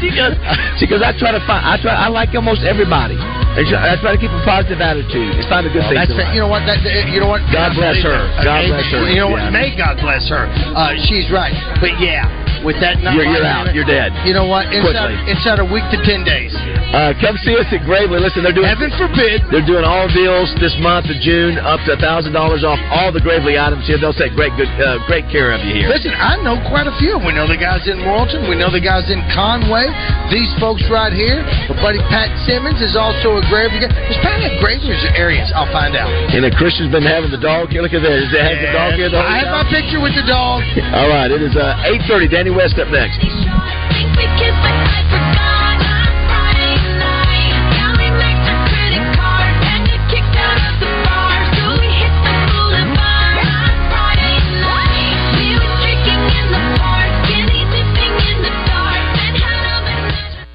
[0.00, 0.34] she goes,
[0.78, 3.16] she goes, I try to find, I try, I like almost everybody.
[3.18, 5.34] I try to keep a positive attitude.
[5.34, 6.14] It's find a good Well, thing.
[6.14, 6.34] that's.
[6.34, 6.62] You know what?
[6.64, 7.42] That, that- you know what?
[7.50, 8.18] God bless her.
[8.44, 9.02] God bless her.
[9.10, 9.50] You know Yeah.
[9.50, 9.52] what?
[9.52, 10.46] May God bless her.
[10.46, 11.50] Uh, she's right.
[11.82, 12.30] But yeah,
[12.64, 13.74] with that not You're- you're out.
[13.74, 14.12] You're dead.
[14.24, 14.66] You know what?
[14.72, 15.30] Inside, Quickly.
[15.32, 16.54] inside a week to ten days.
[16.92, 18.18] Uh, come see us at Gravely.
[18.18, 19.44] Listen, they're doing Heaven forbid.
[19.52, 23.20] they're doing all deals this month of June, up to thousand dollars off all the
[23.20, 23.98] Gravely items here.
[23.98, 25.88] They'll take great good uh, great care of you here.
[25.88, 27.18] Listen, I know quite a few.
[27.20, 28.48] We know the guys in Morrilton.
[28.48, 29.84] We know the guys in Conway.
[30.32, 31.44] These folks right here.
[31.68, 33.92] My buddy Pat Simmons is also a Gravely guy.
[34.08, 35.52] Does Pat have gravies or areas?
[35.54, 36.08] I'll find out.
[36.32, 37.82] And the Christian's been having the dog here.
[37.84, 38.24] Look at this.
[38.28, 40.64] Has it had the dog here the I have my picture with the dog.
[40.96, 42.28] All right, it is uh, eight thirty.
[42.48, 43.18] Danny West up next.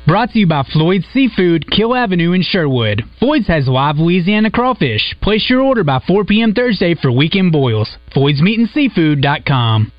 [0.06, 3.04] Brought to you by Floyd's Seafood, Kiehl Avenue in Sherwood.
[3.20, 5.16] Floyd's has live Louisiana crawfish.
[5.22, 6.54] Place your order by 4 p.m.
[6.54, 7.98] Thursday for weekend boils.
[8.16, 9.92] Floyd'sMeatandSeafood.com.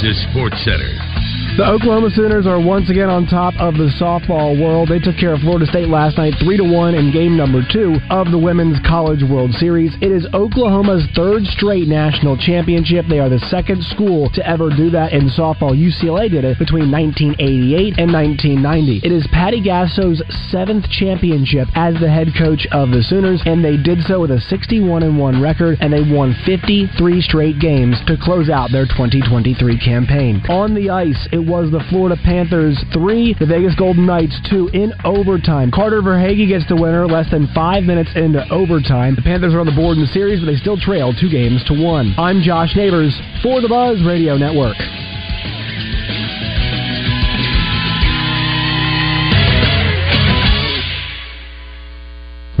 [0.00, 1.17] Is Sports Center.
[1.58, 4.86] The Oklahoma Sooners are once again on top of the softball world.
[4.86, 7.98] They took care of Florida State last night, three to one in game number two
[8.14, 9.90] of the Women's College World Series.
[9.98, 13.06] It is Oklahoma's third straight national championship.
[13.10, 15.74] They are the second school to ever do that in softball.
[15.74, 19.02] UCLA did it between 1988 and 1990.
[19.02, 20.22] It is Patty Gasso's
[20.54, 24.38] seventh championship as the head coach of the Sooners, and they did so with a
[24.46, 26.86] 61 and one record, and they won 53
[27.18, 30.38] straight games to close out their 2023 campaign.
[30.46, 34.92] On the ice, it was the Florida Panthers three, the Vegas Golden Knights two in
[35.04, 35.70] overtime.
[35.70, 39.14] Carter Verhaeghe gets the winner less than five minutes into overtime.
[39.16, 41.64] The Panthers are on the board in the series, but they still trail two games
[41.64, 42.14] to one.
[42.18, 44.76] I'm Josh Neighbors for the Buzz Radio Network.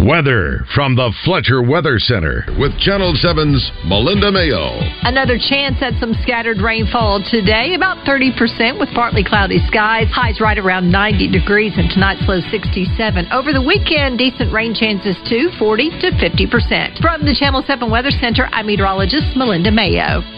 [0.08, 4.80] Weather from the Fletcher Weather Center with Channel 7's Melinda Mayo.
[5.04, 10.08] Another chance at some scattered rainfall today, about 30% with partly cloudy skies.
[10.08, 12.88] Highs right around 90 degrees and tonight's low 67.
[13.28, 17.04] Over the weekend, decent rain chances too, 40 to 50%.
[17.04, 20.37] From the Channel 7 Weather Center, I'm meteorologist Melinda Mayo.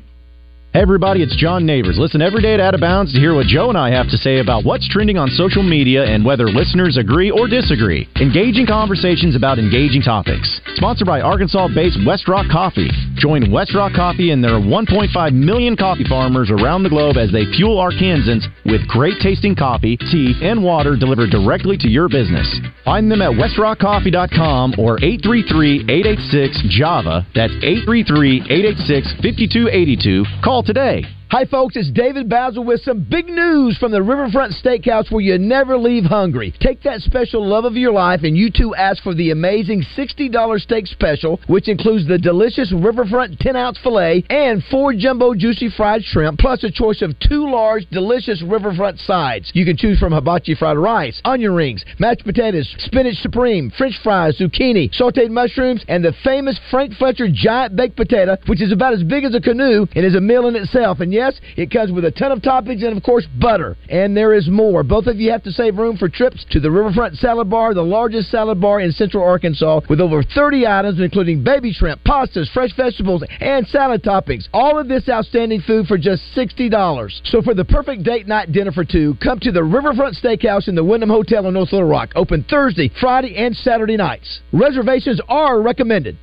[0.73, 1.97] Everybody, it's John Neighbors.
[1.99, 4.15] Listen every day at Out of Bounds to hear what Joe and I have to
[4.15, 8.07] say about what's trending on social media and whether listeners agree or disagree.
[8.21, 10.61] Engaging conversations about engaging topics.
[10.75, 12.89] Sponsored by Arkansas-based West Rock Coffee.
[13.15, 17.43] Join West Rock Coffee and their 1.5 million coffee farmers around the globe as they
[17.57, 22.47] fuel Arkansans with great tasting coffee, tea, and water delivered directly to your business.
[22.85, 27.25] Find them at westrockcoffee.com or 833-886-JAVA.
[27.35, 30.41] That's 833-886-5282.
[30.41, 31.05] Call today.
[31.31, 31.77] Hi, folks.
[31.77, 36.03] It's David Basil with some big news from the Riverfront Steakhouse where you never leave
[36.03, 36.53] hungry.
[36.59, 40.59] Take that special love of your life and you too ask for the amazing $60
[40.59, 46.03] steak special, which includes the delicious Riverfront 10 ounce filet and four jumbo juicy fried
[46.03, 49.51] shrimp, plus a choice of two large delicious Riverfront sides.
[49.53, 54.37] You can choose from hibachi fried rice, onion rings, mashed potatoes, spinach supreme, french fries,
[54.37, 59.03] zucchini, sauteed mushrooms, and the famous Frank Fletcher giant baked potato, which is about as
[59.03, 60.99] big as a canoe and is a meal in itself.
[60.99, 61.20] And yes,
[61.57, 63.77] it comes with a ton of toppings and, of course, butter.
[63.89, 64.83] And there is more.
[64.83, 67.81] Both of you have to save room for trips to the Riverfront Salad Bar, the
[67.81, 72.75] largest salad bar in Central Arkansas, with over 30 items, including baby shrimp, pastas, fresh
[72.75, 74.47] vegetables, and salad toppings.
[74.53, 77.21] All of this outstanding food for just $60.
[77.25, 80.75] So for the perfect date night dinner for two, come to the Riverfront Steakhouse in
[80.75, 82.11] the Wyndham Hotel in North Little Rock.
[82.15, 84.41] Open Thursday, Friday, and Saturday nights.
[84.51, 86.17] Reservations are recommended.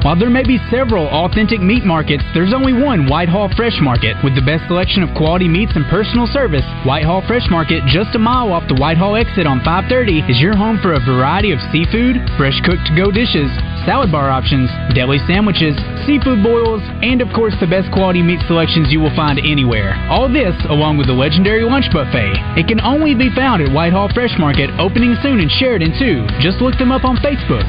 [0.00, 4.16] While there may be several authentic meat markets, there's only one Whitehall Fresh Market.
[4.24, 8.18] With the best selection of quality meats and personal service, Whitehall Fresh Market, just a
[8.18, 12.16] mile off the Whitehall exit on 530, is your home for a variety of seafood,
[12.40, 13.52] fresh cooked to go dishes,
[13.84, 15.76] salad bar options, deli sandwiches,
[16.08, 20.00] seafood boils, and of course the best quality meat selections you will find anywhere.
[20.08, 22.56] All this along with the legendary lunch buffet.
[22.56, 26.24] It can only be found at Whitehall Fresh Market, opening soon in Sheridan too.
[26.40, 27.68] Just look them up on Facebook.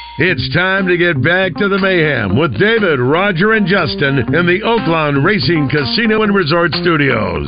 [0.23, 4.61] It's time to get back to the mayhem with David, Roger, and Justin in the
[4.63, 7.47] Oaklawn Racing Casino and Resort Studios.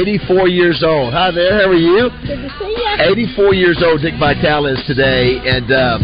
[0.00, 1.12] 84 years old.
[1.12, 2.08] Hi there, how are you?
[2.24, 3.36] Good to see you.
[3.36, 6.00] 84 years old, Dick Vitale is today, and um,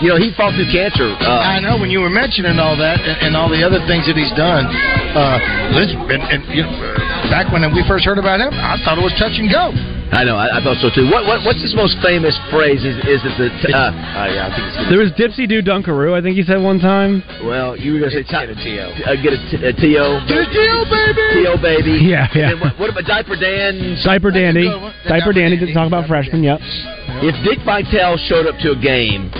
[0.00, 1.12] you know he fought through cancer.
[1.20, 4.08] Uh, I know when you were mentioning all that and, and all the other things
[4.08, 4.64] that he's done.
[4.64, 5.36] Uh,
[5.76, 9.04] and, and, you know, uh, back when we first heard about him, I thought it
[9.04, 9.93] was touch and go.
[10.12, 11.08] I know, I, I thought so too.
[11.10, 12.84] What, what what's his most famous phrase?
[12.84, 13.48] Is is it the?
[13.64, 14.76] T- uh, uh, yeah, I think it's.
[14.92, 17.24] There was Dipsy Do Dunkaroo, I think he said one time.
[17.42, 18.86] Well, you were gonna say Get a T-O.
[19.04, 20.06] Uh, get a, t- a T-O.
[20.28, 21.24] Get a T-O, baby.
[21.40, 21.94] T-O, baby.
[22.14, 22.52] Yeah, yeah.
[22.52, 23.96] And what, what about Diaper Dan?
[24.04, 24.68] Diaper Dandy.
[25.08, 26.60] Diaper Dandy didn't talk about freshmen, yep.
[27.24, 29.32] If Dick Vitale showed up to a game,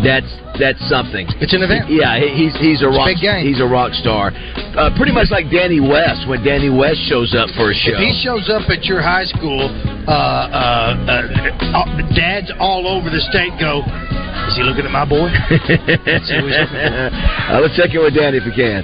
[0.00, 1.28] that's that's something.
[1.44, 1.92] It's an event.
[1.92, 3.44] Yeah, he's he's a It's a rock big game.
[3.44, 4.32] he's a rock star.
[4.32, 7.92] Uh, pretty much like Danny West when Danny West shows up for a show.
[7.92, 9.68] If he shows up at your high school,
[10.08, 13.84] uh, uh, uh, uh, dads all over the state go,
[14.48, 15.28] is he looking at my boy?
[15.28, 17.52] Let's see who he's looking for.
[17.52, 18.80] uh, let's check in with Danny if we can.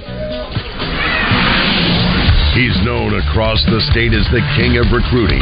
[2.53, 5.41] He's known across the state as the king of recruiting.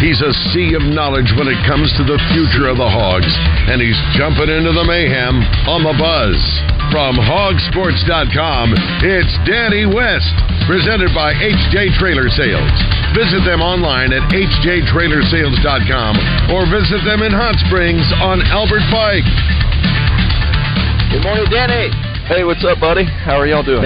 [0.00, 3.28] He's a sea of knowledge when it comes to the future of the Hogs,
[3.68, 6.40] and he's jumping into the mayhem on the buzz.
[6.88, 8.66] From hawgsports.com,
[9.04, 10.32] it's Danny West,
[10.64, 12.72] presented by HJ Trailer Sales.
[13.12, 16.12] Visit them online at hjtrailersales.com
[16.48, 19.28] or visit them in Hot Springs on Albert Pike.
[21.12, 21.92] Good morning, Danny.
[22.24, 23.04] Hey, what's up, buddy?
[23.04, 23.84] How are y'all doing?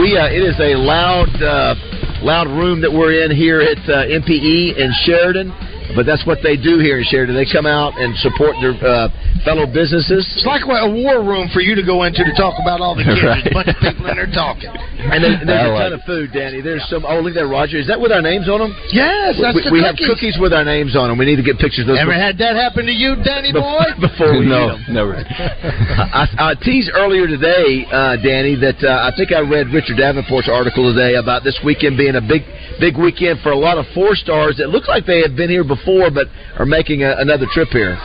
[0.00, 1.78] We uh, it is a loud uh,
[2.22, 5.50] loud room that we're in here at uh, MPE in Sheridan,
[5.94, 7.34] but that's what they do here in Sheridan.
[7.34, 9.08] They come out and support their uh,
[9.44, 10.24] fellow businesses.
[10.36, 13.04] It's like a war room for you to go into to talk about all the
[13.04, 13.20] kids.
[13.22, 13.44] Right.
[13.46, 14.70] A bunch of people in there talking.
[14.72, 16.62] And there, there's I a like ton of food, Danny.
[16.62, 17.04] There's some.
[17.04, 17.78] Oh, look at that, Roger.
[17.78, 18.72] Is that with our names on them?
[18.94, 20.36] Yes, that's we, the we have cookies.
[20.36, 21.18] cookies with our names on them.
[21.18, 22.00] We need to get pictures of those.
[22.02, 23.82] Ever had that happen to you, Danny boy?
[24.00, 24.94] before we no, eat 'em.
[24.94, 25.14] never.
[25.18, 30.48] I, I teased earlier today, uh, Danny, that uh, I think I read Richard Davenport's
[30.48, 32.42] article today about this weekend being a big,
[32.78, 35.64] big weekend for a lot of four stars that look like they have been here
[35.64, 37.98] before, but are making a, another trip here.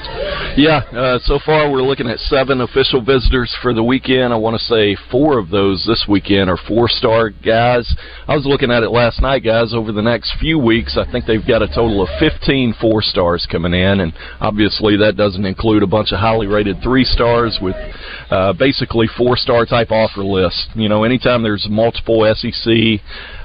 [0.57, 4.33] Yeah, uh, so far we're looking at seven official visitors for the weekend.
[4.33, 7.87] I want to say four of those this weekend are four star guys.
[8.27, 9.73] I was looking at it last night, guys.
[9.73, 13.47] Over the next few weeks, I think they've got a total of 15 four stars
[13.51, 17.75] coming in, and obviously that doesn't include a bunch of highly rated three stars with
[18.31, 20.67] uh, basically four star type offer lists.
[20.75, 22.99] You know, anytime there's multiple SEC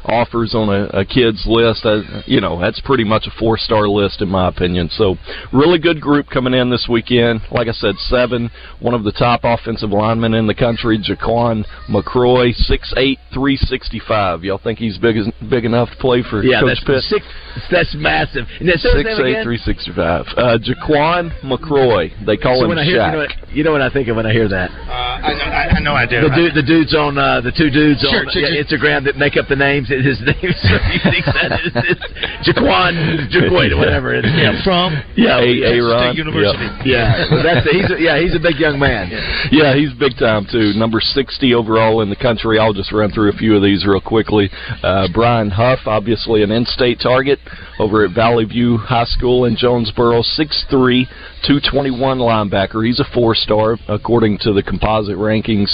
[0.05, 3.89] offers on a, a kid's list, uh, you know, that's pretty much a four star
[3.89, 4.89] list in my opinion.
[4.93, 5.17] So,
[5.53, 7.41] really good group coming in this weekend.
[7.51, 8.51] Like I said, seven.
[8.81, 14.01] One of the top offensive linemen in the country, Jaquan McCroy, six eight, three sixty
[14.07, 14.43] five.
[14.45, 15.17] Y'all think he's big
[15.49, 17.03] big enough to play for Yeah, Coach that's Pitt?
[17.05, 17.27] six.
[17.71, 18.47] That's massive.
[18.61, 19.45] And then say his Six name eight again.
[19.45, 20.27] three sixty five.
[20.37, 22.11] Uh, Jaquan McCroy.
[22.27, 23.13] They call So him when I hear, you Shaq.
[23.13, 24.71] know, what, you know what I think of when I hear that?
[24.73, 26.21] I know, I, I know I do.
[26.23, 28.79] The, dude, the dudes on uh, the two dudes Sure, on sure, yeah, sure.
[28.79, 29.91] Instagram that make up the names.
[30.01, 32.05] His name so he thinks that is it's
[32.49, 34.33] Jaquan, Jaquan, whatever it is.
[34.33, 36.15] Yeah, from yeah, A- A-Ron.
[36.15, 36.69] State University.
[36.89, 39.11] Yeah, well, that's he's a, yeah he's a big young man.
[39.53, 40.73] Yeah, he's big time too.
[40.75, 42.59] Number sixty overall in the country.
[42.59, 44.51] I'll just run through a few of these real quickly.
[44.83, 47.39] Uh, Brian Huff, obviously an in-state target
[47.79, 50.23] over at Valley View High School in Jonesboro.
[50.23, 51.07] 6'3",
[51.47, 52.87] 221 linebacker.
[52.87, 55.71] He's a four-star according to the composite rankings.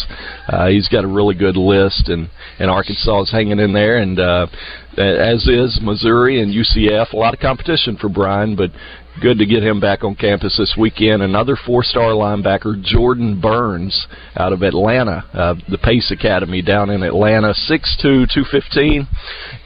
[0.48, 2.28] Uh, he's got a really good list, and
[2.58, 4.46] and Arkansas is hanging in there, and uh,
[4.96, 7.12] as is Missouri and UCF.
[7.12, 8.70] A lot of competition for Brian, but
[9.20, 11.22] good to get him back on campus this weekend.
[11.22, 17.52] Another four-star linebacker, Jordan Burns, out of Atlanta, uh, the Pace Academy down in Atlanta,
[17.68, 19.08] 6'2", 215.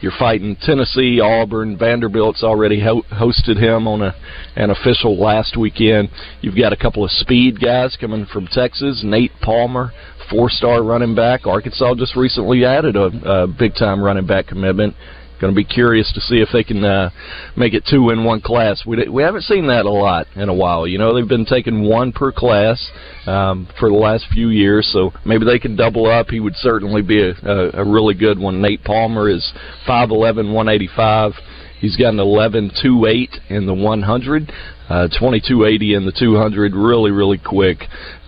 [0.00, 4.14] You're fighting Tennessee, Auburn, Vanderbilt's already ho- hosted him on a
[4.56, 6.10] an official last weekend.
[6.40, 9.92] You've got a couple of speed guys coming from Texas, Nate Palmer,
[10.30, 11.46] four-star running back.
[11.46, 14.94] Arkansas just recently added a, a big-time running back commitment.
[15.40, 17.10] Going to be curious to see if they can uh,
[17.56, 18.84] make it two in one class.
[18.86, 20.86] We we haven't seen that a lot in a while.
[20.86, 22.78] You know, they've been taking one per class
[23.26, 26.28] um, for the last few years, so maybe they can double up.
[26.28, 28.62] He would certainly be a, a, a really good one.
[28.62, 29.52] Nate Palmer is
[29.84, 31.32] five eleven, one eighty five.
[31.80, 34.52] He's got an eleven two eight in the 100,
[34.92, 36.74] uh, 2280 in the 200.
[36.74, 37.78] Really, really quick.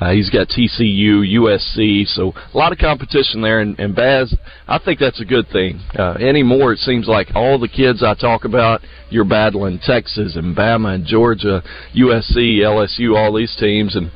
[0.00, 3.60] Uh, he's got TCU, USC, so a lot of competition there.
[3.60, 4.34] And, and Baz,
[4.66, 5.78] I think that's a good thing.
[5.94, 10.56] Uh, anymore, it seems like all the kids I talk about, you're battling Texas and
[10.56, 11.62] Bama and Georgia,
[11.94, 14.10] USC, LSU, all these teams, and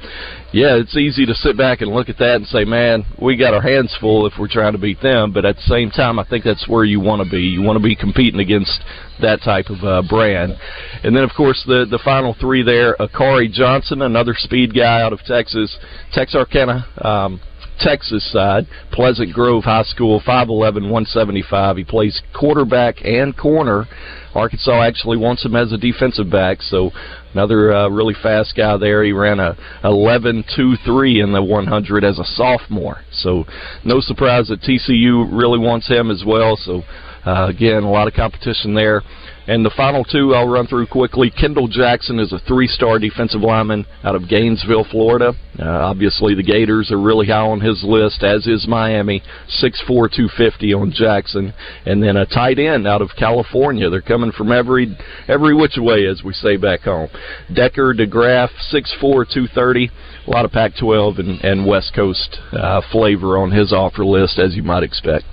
[0.50, 3.52] yeah, it's easy to sit back and look at that and say, man, we got
[3.52, 5.30] our hands full if we're trying to beat them.
[5.30, 7.42] But at the same time, I think that's where you want to be.
[7.42, 8.80] You want to be competing against
[9.20, 10.56] that type of uh, brand.
[11.02, 15.12] And then, of course, the the final three there: Akari Johnson, another speed guy out
[15.12, 15.76] of Texas,
[16.12, 16.86] Texarkana.
[17.02, 17.40] Um,
[17.80, 20.50] Texas side, Pleasant Grove High School, 5'11",
[20.90, 21.76] 175.
[21.76, 23.86] He plays quarterback and corner.
[24.34, 26.90] Arkansas actually wants him as a defensive back, so
[27.32, 29.02] another uh, really fast guy there.
[29.02, 33.44] He ran a 11.23 in the 100 as a sophomore, so
[33.84, 36.56] no surprise that TCU really wants him as well.
[36.56, 36.82] So
[37.28, 39.02] uh, again, a lot of competition there.
[39.46, 41.30] And the final two I'll run through quickly.
[41.30, 45.32] Kendall Jackson is a three-star defensive lineman out of Gainesville, Florida.
[45.58, 49.22] Uh, obviously, the Gators are really high on his list, as is Miami.
[49.62, 51.54] 6'4", 250 on Jackson.
[51.86, 53.88] And then a tight end out of California.
[53.88, 54.96] They're coming from every
[55.28, 57.08] every which way, as we say back home.
[57.52, 59.90] Decker DeGraff, 6'4", 230.
[60.26, 64.54] A lot of Pac-12 and, and West Coast uh, flavor on his offer list, as
[64.54, 65.24] you might expect.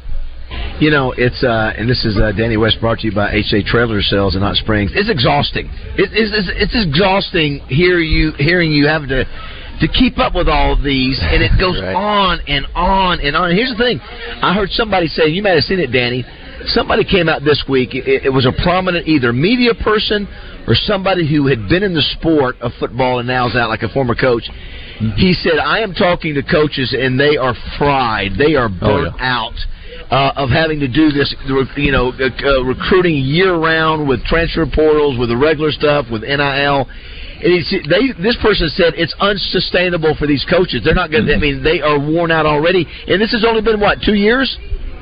[0.80, 3.64] You know, it's uh, and this is uh, Danny West brought to you by HA
[3.64, 4.92] Trailer Sales in Hot Springs.
[4.94, 5.72] It's exhausting.
[5.96, 10.48] It, it's, it's it's exhausting hear you hearing you have to to keep up with
[10.48, 13.50] all of these, and it goes on and on and on.
[13.50, 16.26] And here's the thing: I heard somebody say, you might have seen it, Danny.
[16.68, 17.94] Somebody came out this week.
[17.94, 20.28] It, it was a prominent either media person
[20.68, 23.84] or somebody who had been in the sport of football and now is out like
[23.84, 24.50] a former coach.
[25.16, 28.36] He said, "I am talking to coaches and they are fried.
[28.38, 29.56] They are burnt out."
[30.12, 31.34] Uh, of having to do this,
[31.76, 36.88] you know, uh, recruiting year round with transfer portals, with the regular stuff, with NIL.
[37.42, 40.82] They, this person said it's unsustainable for these coaches.
[40.84, 41.26] They're not going.
[41.26, 42.88] to I mean, they are worn out already.
[43.08, 44.58] And this has only been what two years.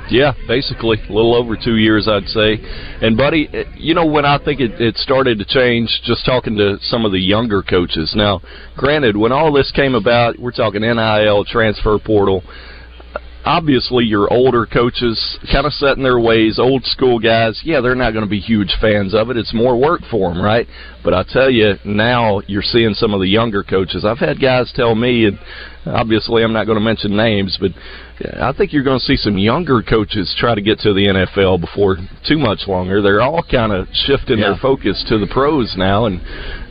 [0.10, 2.58] Yeah, basically a little over two years, I'd say.
[3.02, 6.58] And buddy, eh, you know when I think it, it started to change, just talking
[6.58, 8.14] to some of the younger coaches.
[8.16, 8.42] Now,
[8.76, 12.44] granted, when all this came about, we're talking NIL, transfer portal
[13.46, 17.96] obviously your older coaches kind of set in their ways old school guys yeah they're
[17.96, 19.38] not going to be huge fans of it.
[19.38, 20.68] It's more work for them right?
[21.04, 24.06] But i tell you now you're seeing some of the younger coaches.
[24.06, 25.40] I've had guys tell me and
[25.86, 27.72] obviously i'm not going to mention names but
[28.22, 31.60] I think you're going to see some younger coaches try to get to the NFL
[31.60, 31.98] before
[32.28, 33.02] too much longer.
[33.02, 34.50] They're all kind of shifting yeah.
[34.50, 36.22] their focus to the pros now, and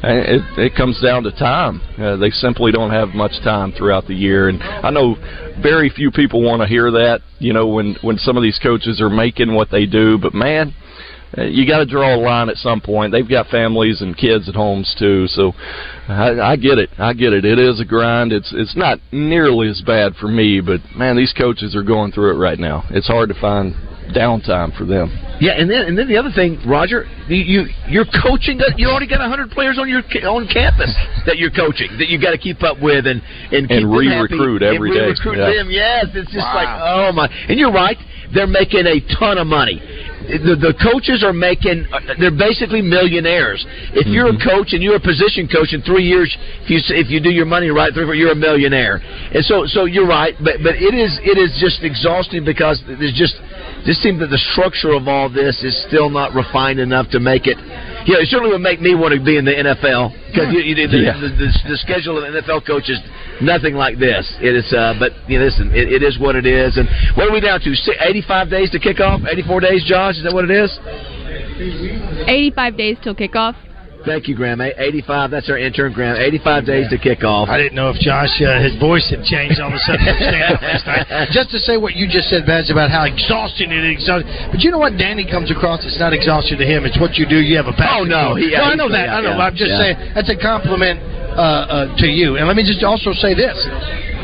[0.03, 1.81] it, it comes down to time.
[1.99, 5.17] Uh, they simply don't have much time throughout the year, and I know
[5.63, 7.21] very few people want to hear that.
[7.39, 10.75] You know, when when some of these coaches are making what they do, but man,
[11.37, 13.13] Uh, you got to draw a line at some point.
[13.13, 15.53] They've got families and kids at homes too, so
[16.09, 16.91] I, I get it.
[16.99, 17.45] I get it.
[17.45, 18.33] It is a grind.
[18.33, 22.35] It's it's not nearly as bad for me, but man, these coaches are going through
[22.35, 22.85] it right now.
[22.91, 23.75] It's hard to find
[24.13, 25.09] downtime for them.
[25.41, 28.61] Yeah, and then and then the other thing, Roger, you, you you're coaching.
[28.77, 30.95] You already got hundred players on your on campus
[31.27, 34.63] that you're coaching that you got to keep up with and and keep and re-recruit
[34.63, 35.07] every and day.
[35.07, 35.51] Re-recruit yeah.
[35.51, 35.71] them.
[35.71, 36.55] Yes, it's just wow.
[36.55, 37.27] like oh my.
[37.49, 37.97] And you're right.
[38.35, 39.81] They're making a ton of money
[40.29, 43.65] the, the coaches are making uh, they're basically millionaires.
[43.95, 44.49] If you're mm-hmm.
[44.49, 46.31] a coach and you're a position coach in three years,
[46.63, 49.03] if you if you do your money right, you're a millionaire.
[49.03, 53.15] And so so you're right, but but it is it is just exhausting because there's
[53.15, 53.35] just
[53.85, 57.47] just seems that the structure of all this is still not refined enough to make
[57.47, 57.59] it.
[58.05, 60.75] Yeah, it certainly would make me want to be in the NFL because you, you,
[60.75, 61.15] the, yeah.
[61.15, 62.99] the, the, the, schedule of the NFL coaches
[63.41, 64.27] nothing like this.
[64.41, 66.77] It is, uh, but you know, listen, it, it is what it is.
[66.77, 67.71] And what are we down to?
[67.71, 69.21] 85 days to kick off.
[69.23, 70.17] 84 days, Josh.
[70.17, 70.71] Is that what it is?
[72.27, 73.55] 85 days till kickoff.
[74.05, 74.61] Thank you, Graham.
[74.61, 76.17] 85, that's our intern, Graham.
[76.17, 77.49] 85 days to kick off.
[77.49, 80.87] I didn't know if Josh, uh, his voice had changed all of a sudden last
[80.87, 81.29] night.
[81.37, 84.05] Just to say what you just said, Vance, about how exhausting it is.
[84.07, 84.99] But you know what?
[84.99, 86.85] Danny comes across, it's not exhausting to him.
[86.85, 87.39] It's what you do.
[87.39, 88.09] You have a passion.
[88.11, 88.35] Oh, no.
[88.35, 89.07] He, no, I know that.
[89.07, 89.37] Yeah, I know.
[89.37, 91.01] Yeah, I'm just saying that's a compliment
[91.35, 92.37] uh, uh, to you.
[92.37, 93.57] And let me just also say this.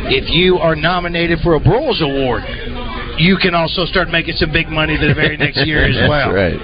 [0.09, 2.43] If you are nominated for a Broyles Award,
[3.19, 6.33] you can also start making some big money the very next year as well.
[6.33, 6.59] right.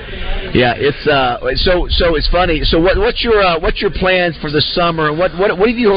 [0.55, 2.62] Yeah, it's uh, so so it's funny.
[2.62, 5.11] So what what's your uh, what's your plans for the summer?
[5.12, 5.90] What what what have you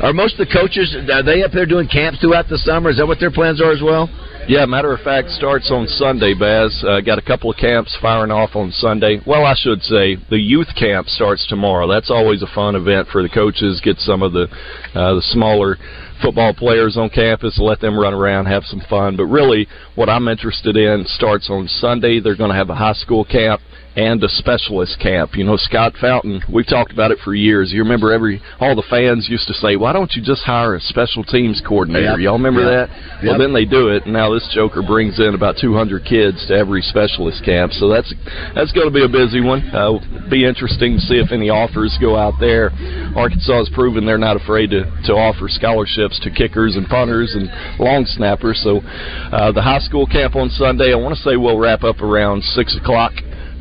[0.00, 2.90] are most of the coaches are they up there doing camps throughout the summer?
[2.90, 4.08] Is that what their plans are as well?
[4.46, 6.84] Yeah, matter of fact, starts on Sunday, Baz.
[6.86, 9.18] Uh, got a couple of camps firing off on Sunday.
[9.26, 11.88] Well, I should say the youth camp starts tomorrow.
[11.88, 13.80] That's always a fun event for the coaches.
[13.82, 14.44] Get some of the
[14.94, 15.78] uh, the smaller
[16.22, 19.16] football players on campus, let them run around, have some fun.
[19.16, 22.20] But really, what I'm interested in starts on Sunday.
[22.20, 23.60] They're going to have a high school camp
[23.96, 25.36] and a specialist camp.
[25.36, 27.72] You know, Scott Fountain, we've talked about it for years.
[27.72, 30.80] You remember every all the fans used to say, "Why don't you just hire a
[30.80, 32.20] special teams coordinator?" Yep.
[32.20, 32.88] Y'all remember yep.
[32.88, 32.96] that?
[33.22, 33.24] Yep.
[33.24, 34.04] Well, then they do it.
[34.04, 37.72] And now this joker brings in about 200 kids to every specialist camp.
[37.72, 38.12] So that's
[38.54, 39.62] that's going to be a busy one.
[39.70, 42.70] Uh, be interesting to see if any offers go out there.
[43.14, 47.48] Arkansas has proven they're not afraid to to offer scholarships to kickers and punters and
[47.78, 48.60] long snappers.
[48.62, 48.80] So
[49.30, 52.42] uh, the high school camp on Sunday, I want to say we'll wrap up around
[52.42, 53.12] six o'clock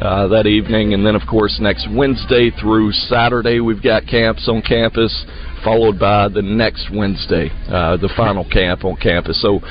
[0.03, 0.93] uh, that evening.
[0.93, 5.25] And then, of course, next Wednesday through Saturday, we've got camps on campus,
[5.63, 9.41] followed by the next Wednesday, uh, the final camp on campus.
[9.41, 9.61] So,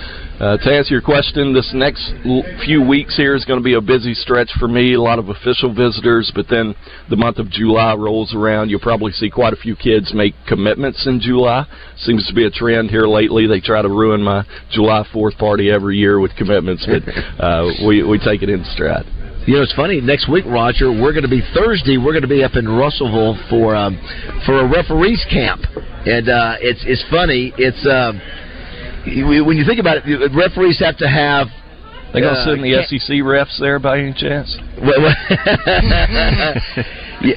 [0.40, 3.74] uh, to answer your question, this next l- few weeks here is going to be
[3.74, 4.94] a busy stretch for me.
[4.94, 6.74] A lot of official visitors, but then
[7.10, 8.70] the month of July rolls around.
[8.70, 11.66] You'll probably see quite a few kids make commitments in July.
[11.98, 13.46] Seems to be a trend here lately.
[13.46, 17.06] They try to ruin my July 4th party every year with commitments, but
[17.38, 19.21] uh, we we take it in stride.
[19.46, 20.00] You know, it's funny.
[20.00, 21.98] Next week, Roger, we're going to be Thursday.
[21.98, 23.98] We're going to be up in Russellville for um,
[24.46, 25.62] for a referees camp,
[26.06, 27.52] and uh, it's it's funny.
[27.58, 28.12] It's uh,
[29.04, 31.48] when you think about it, referees have to have
[32.12, 34.54] they gonna uh, send the SEC refs there by any chance?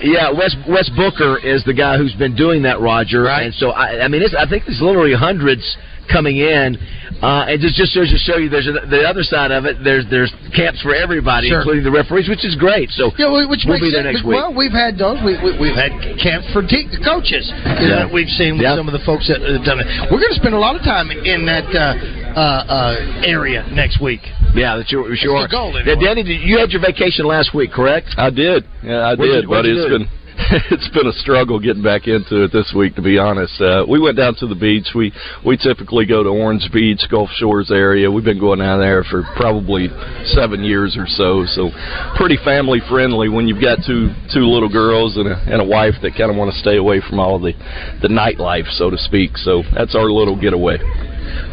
[0.03, 3.23] yeah, Wes Wes Booker is the guy who's been doing that, Roger.
[3.23, 3.45] Right.
[3.45, 5.77] And so I, I mean, it's, I think there's literally hundreds
[6.11, 6.77] coming in.
[7.21, 9.79] Uh, and just just shows to show you there's a, the other side of it.
[9.83, 11.63] There's there's camps for everybody, sure.
[11.63, 12.91] including the referees, which is great.
[12.91, 14.19] So yeah, which we'll be there sense.
[14.19, 14.35] next week.
[14.35, 15.23] Well, we've had those.
[15.23, 17.47] We, we, have had camps for te- coaches.
[17.79, 18.03] You yeah.
[18.03, 19.87] know, we've seen with some of the folks that have done it.
[20.11, 21.95] We're going to spend a lot of time in that uh,
[22.35, 24.21] uh, uh, area next week.
[24.51, 25.39] Yeah, that's your sure.
[25.39, 25.95] That's goal, anyway.
[25.95, 28.11] Danny, you had your vacation last week, correct?
[28.19, 28.67] I did.
[28.83, 30.07] Yeah, I did, but it's been
[30.71, 33.59] it's been a struggle getting back into it this week, to be honest.
[33.61, 34.87] Uh, we went down to the beach.
[34.93, 35.13] We
[35.45, 38.11] we typically go to Orange Beach, Gulf Shores area.
[38.11, 39.87] We've been going down there for probably
[40.35, 41.45] seven years or so.
[41.47, 41.71] So
[42.17, 45.95] pretty family friendly when you've got two two little girls and a, and a wife
[46.01, 47.53] that kind of want to stay away from all the
[48.01, 49.37] the nightlife, so to speak.
[49.37, 50.77] So that's our little getaway.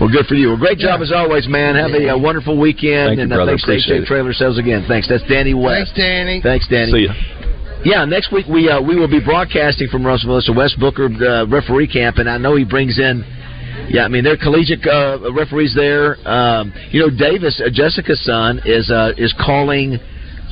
[0.00, 0.48] Well, good for you.
[0.48, 1.76] Well, great job as always, man.
[1.76, 3.14] Have a, uh wonderful weekend.
[3.14, 3.52] Thank you, and uh, brother.
[3.52, 4.06] thanks, State Appreciate State it.
[4.06, 4.84] Trailer Sales again.
[4.88, 5.08] Thanks.
[5.08, 5.92] That's Danny West.
[5.94, 6.40] Thanks, Danny.
[6.42, 6.92] Thanks, Danny.
[6.92, 7.41] See ya.
[7.84, 10.38] Yeah, next week we uh, we will be broadcasting from Russellville.
[10.38, 13.24] It's a Wes Booker uh, referee camp, and I know he brings in.
[13.90, 16.16] Yeah, I mean they're collegiate uh, referees there.
[16.28, 19.98] Um, you know, Davis, uh, Jessica's son, is uh, is calling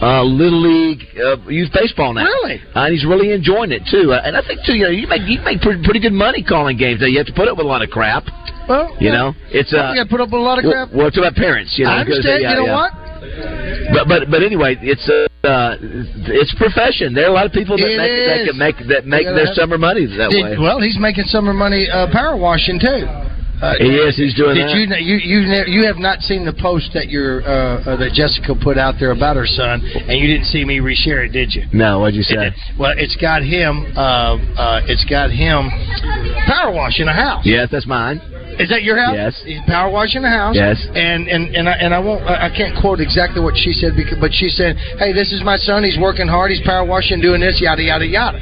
[0.02, 2.24] uh, little league uh, youth baseball now.
[2.24, 2.58] Really?
[2.74, 4.12] Uh, and he's really enjoying it too.
[4.12, 6.42] Uh, and I think too, you know, you make you make pretty, pretty good money
[6.42, 7.00] calling games.
[7.00, 8.24] Now you have to put up with a lot of crap.
[8.68, 10.88] Well, You know, it's uh, you got to put up with a lot of crap.
[10.90, 11.74] well, well, it's about parents.
[11.78, 12.42] You know, I understand.
[12.42, 12.74] yeah, you know yeah.
[12.74, 12.90] what?
[13.94, 17.14] But but but anyway, it's uh, uh, it's profession.
[17.14, 19.78] There are a lot of people that make that can make that make their summer
[19.78, 20.56] money that way.
[20.58, 23.08] Well, he's making summer money uh, power washing too.
[23.60, 24.74] Uh, He is, he's doing did that.
[24.74, 28.54] you you you you have not seen the post that your uh, uh, that Jessica
[28.56, 31.64] put out there about her son, and you didn't see me reshare it, did you?
[31.72, 32.52] No, what'd you say?
[32.78, 33.92] Well, it's got him.
[33.94, 35.68] Uh, uh, it's got him
[36.48, 37.44] power washing a house.
[37.44, 38.20] Yes, that's mine.
[38.58, 39.14] Is that your house?
[39.14, 39.42] Yes.
[39.44, 40.56] He's power washing the house.
[40.56, 40.76] Yes.
[40.94, 42.24] And and and I, and I won't.
[42.24, 45.42] I I can't quote exactly what she said, because, but she said, "Hey, this is
[45.44, 45.84] my son.
[45.84, 46.50] He's working hard.
[46.50, 48.40] He's power washing, doing this, yada yada yada."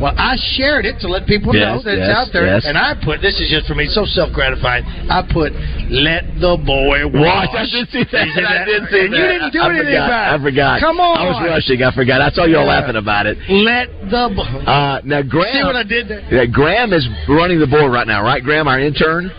[0.00, 2.64] Well, I shared it to let people know Yes, that it's out there, yes.
[2.64, 4.82] and I put this is just for me, so self gratifying.
[5.12, 5.52] I put,
[5.92, 8.26] "Let the boy wash." Watch, I did see that.
[8.32, 9.12] You I did see that.
[9.12, 10.08] you didn't do I anything forgot.
[10.08, 10.40] about it.
[10.40, 10.74] I forgot.
[10.80, 11.14] Come on.
[11.20, 11.82] I was rushing.
[11.84, 12.20] I forgot.
[12.24, 12.80] I saw you all Yeah.
[12.80, 13.36] laughing about it.
[13.52, 14.24] Let the.
[14.32, 15.52] Bo- Uh, now, Graham.
[15.52, 16.24] See what I did there?
[16.32, 18.42] Yeah, Graham is running the board right now, right?
[18.42, 19.30] Graham, our intern.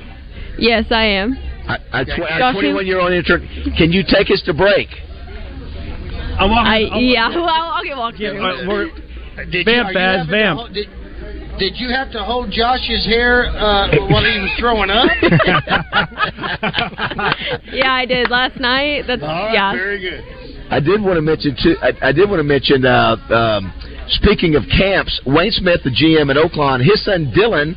[0.62, 1.34] Yes, I am.
[1.68, 3.42] I, I, tw- Josh, our 21 year old intern.
[3.78, 4.90] Can you take us to break?
[6.38, 8.92] I, yeah, well, I'll get walked through.
[9.50, 10.60] Did Vamp, you Baz, having to vamp.
[10.60, 10.88] hold- Did,
[11.60, 15.10] did you have to hold Josh's hair uh, while he was throwing up?
[17.72, 19.04] yeah, I did last night.
[19.08, 19.74] That's yeah.
[19.74, 20.24] Very good.
[20.72, 21.76] I did want to mention too.
[21.82, 22.86] I, I did want to mention.
[22.86, 23.74] Uh, um,
[24.08, 27.76] speaking of camps, Wayne Smith, the GM at Oaklawn, his son Dylan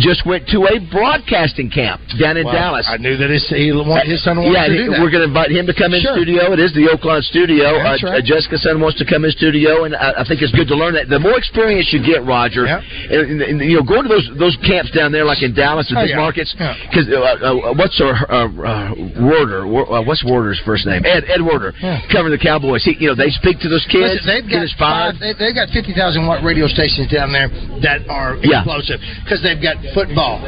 [0.00, 2.88] just went to a broadcasting camp down in Well, Dallas.
[2.88, 5.00] I knew that his, he want, his son wanted yeah, to do that.
[5.04, 6.16] we're going to invite him to come in Sure.
[6.16, 6.52] studio.
[6.56, 7.76] It is the Oaklawn studio.
[7.76, 8.24] That's uh, right.
[8.24, 10.94] Jessica's son wants to come in studio, and I, I think it's good to learn
[10.96, 11.12] that.
[11.12, 12.80] The more experience you get, Roger, and,
[13.12, 15.98] and, and, you know, going to those those camps down there, like in Dallas and
[16.00, 16.24] Oh, big yeah.
[16.24, 16.72] markets, Yeah.
[16.88, 19.68] because uh, uh, what's our uh, uh, Werder?
[19.68, 21.04] Uh, what's Werder's first name?
[21.04, 21.76] Ed Ed Werder,
[22.08, 22.80] covering the Cowboys.
[22.84, 24.08] He, you know, they speak to those kids.
[24.16, 27.52] Listen, they've got five, they, they've got fifty thousand watt radio stations down there
[27.84, 28.64] that are Yeah.
[28.64, 30.38] explosive because they've got football,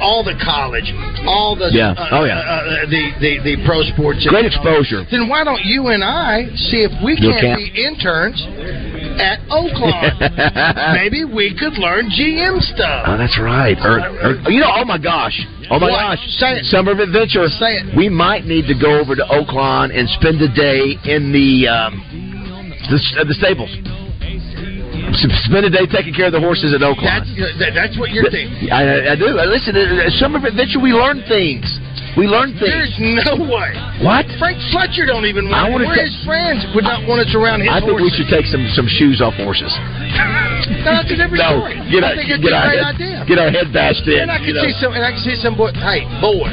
[0.00, 0.88] all the college,
[1.26, 1.92] all the Yeah.
[1.92, 2.38] uh, Oh, yeah.
[2.38, 4.24] uh, uh, the, the the pro sports.
[4.28, 5.04] Great exposure.
[5.10, 8.40] Then why don't you and I see if we can't be interns
[9.20, 10.94] at Oaklawn?
[10.94, 13.04] Maybe we could learn GM stuff.
[13.06, 13.76] Oh, that's right.
[13.84, 15.36] Or, or, you know, oh my gosh,
[15.70, 16.16] oh my What?
[16.16, 16.64] gosh, Say it.
[16.66, 17.46] Summer of Adventure.
[17.48, 17.96] Say it.
[17.96, 21.92] We might need to go over to Oaklawn and spend a day in the um,
[22.90, 23.70] the, uh, the stables.
[25.48, 27.24] Spend a day taking care of the horses at Oaklawn.
[27.24, 28.68] That's that's what you're thinking.
[28.70, 29.32] I, I do.
[29.38, 31.64] Uh, Listen, at Summer of Adventure, we learn things.
[32.16, 32.68] We learn things.
[32.98, 32.98] There's
[33.30, 33.70] no way.
[34.02, 34.26] What?
[34.42, 35.86] Frank Fletcher don't even I want.
[35.86, 38.26] wanna Where ta- his friends would not want us around his I think we should
[38.28, 39.70] take some some shoes off horses.
[40.68, 41.80] No, that's a different no, story.
[41.88, 43.16] get I our think it's get a great head, idea.
[43.24, 44.20] get our head bashed in.
[44.20, 44.68] And I can you know.
[44.68, 45.72] see some, and I can see some boy.
[45.72, 46.44] Hey, boy,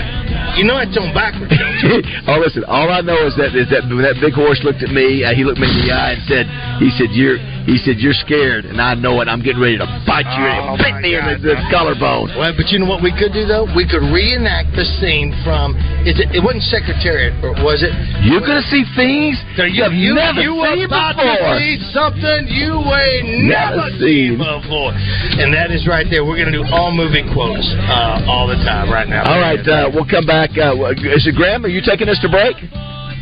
[0.56, 1.51] you know it's on backwards.
[2.32, 2.64] oh, listen.
[2.64, 5.24] All I know is that is that when that big horse looked at me.
[5.28, 6.47] Uh, he looked me in the eye and said,
[6.80, 7.36] "He said you're."
[7.66, 9.28] He said you're scared, and I know it.
[9.28, 12.30] I'm getting ready to bite you Oh, and bit my me in the, the collarbone.
[12.38, 13.66] Well, but you know what we could do though?
[13.74, 15.74] We could reenact the scene from.
[16.05, 16.30] Is it?
[16.30, 17.89] It wasn't Secretariat, or was it?
[18.22, 21.57] You're gonna see things So you, you've you, never you seen about before.
[21.57, 26.22] to see something you ain't Never never seen before, and that is right there.
[26.22, 29.26] We're gonna do all movie quotes uh, all the time right now.
[29.26, 30.53] All right, uh, we'll come back.
[30.53, 31.66] Uh, is it Graham?
[31.66, 32.55] Are you taking us to break?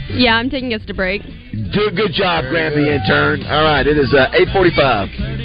[0.10, 1.22] Yeah, I'm taking us to break.
[1.24, 3.43] Do a good job, Graham, the intern.
[3.43, 5.43] All right, it is uh, 8:45.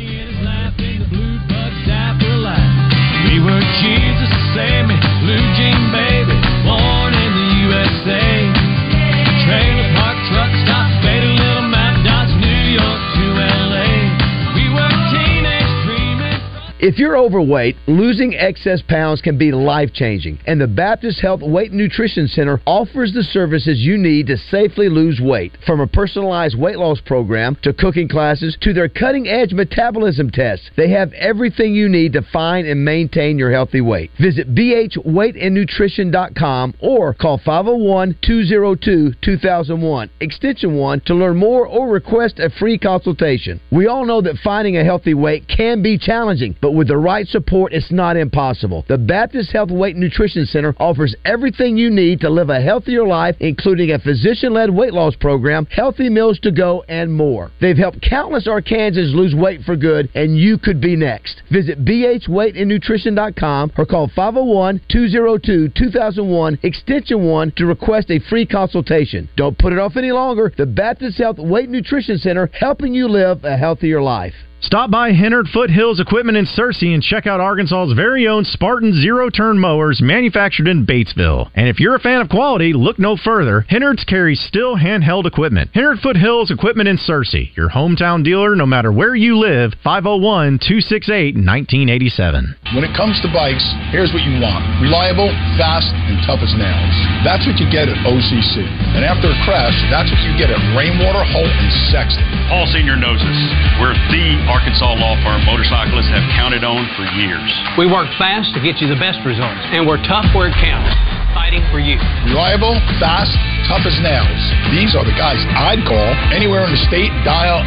[16.81, 21.73] If you're overweight, losing excess pounds can be life changing, and the Baptist Health Weight
[21.73, 25.59] and Nutrition Center offers the services you need to safely lose weight.
[25.67, 30.71] From a personalized weight loss program to cooking classes to their cutting edge metabolism tests,
[30.77, 34.13] they have everything you need to find and maintain your healthy weight.
[34.21, 42.51] Visit bhweightandnutrition.com or call 501 202 2001, extension 1 to learn more or request a
[42.51, 43.61] free consultation.
[43.73, 46.99] We all know that finding a healthy weight can be challenging, but but with the
[46.99, 48.85] right support, it's not impossible.
[48.89, 53.07] The Baptist Health Weight and Nutrition Center offers everything you need to live a healthier
[53.07, 57.51] life, including a physician led weight loss program, healthy meals to go, and more.
[57.63, 61.41] They've helped countless Arkansans lose weight for good, and you could be next.
[61.51, 69.27] Visit bhweightandnutrition.com or call 501 202 2001 Extension 1 to request a free consultation.
[69.39, 70.53] Don't put it off any longer.
[70.55, 74.35] The Baptist Health Weight Nutrition Center helping you live a healthier life.
[74.61, 79.31] Stop by Hennard Foothills Equipment in Searcy and check out Arkansas's very own Spartan zero
[79.31, 81.49] turn mowers manufactured in Batesville.
[81.55, 83.65] And if you're a fan of quality, look no further.
[83.71, 85.71] Hennard's carries STIHL handheld equipment.
[85.73, 89.79] Hennard Foothills Equipment in Searcy, your hometown dealer no matter where you live.
[89.85, 92.75] 501 268 1987.
[92.75, 96.95] When it comes to bikes, here's what you want reliable, fast, and tough as nails.
[97.23, 98.67] That's what you get at OCC.
[98.99, 102.27] And after a crash, that's what you get at Rainwater, Holt, and Sexton.
[102.51, 103.41] Paul Senior knows us.
[103.79, 107.47] We're the Arkansas law firm motorcyclists have counted on for years.
[107.77, 110.89] We work fast to get you the best results, and we're tough where it counts,
[111.37, 112.01] fighting for you.
[112.33, 113.37] Reliable, fast,
[113.69, 114.41] tough as nails.
[114.73, 117.13] These are the guys I'd call anywhere in the state.
[117.29, 117.61] Dial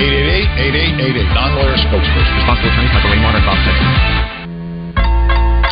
[0.00, 1.36] 888 8888.
[1.36, 2.32] Non-lawyer spokesperson.
[2.40, 4.31] Responsible attorney Michael Rainwater, Bob Texas.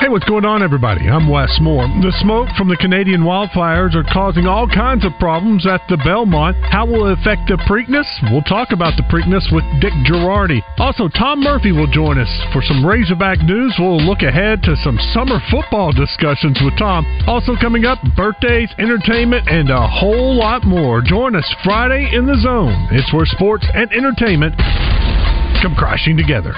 [0.00, 1.12] Hey, what's going on, everybody?
[1.12, 1.84] I'm Wes Moore.
[2.00, 6.56] The smoke from the Canadian wildfires are causing all kinds of problems at the Belmont.
[6.72, 8.08] How will it affect the Preakness?
[8.32, 10.64] We'll talk about the Preakness with Dick Girardi.
[10.80, 13.76] Also, Tom Murphy will join us for some Razorback news.
[13.76, 17.04] We'll look ahead to some summer football discussions with Tom.
[17.28, 21.04] Also, coming up, birthdays, entertainment, and a whole lot more.
[21.04, 22.88] Join us Friday in the Zone.
[22.88, 24.56] It's where sports and entertainment
[25.60, 26.56] come crashing together.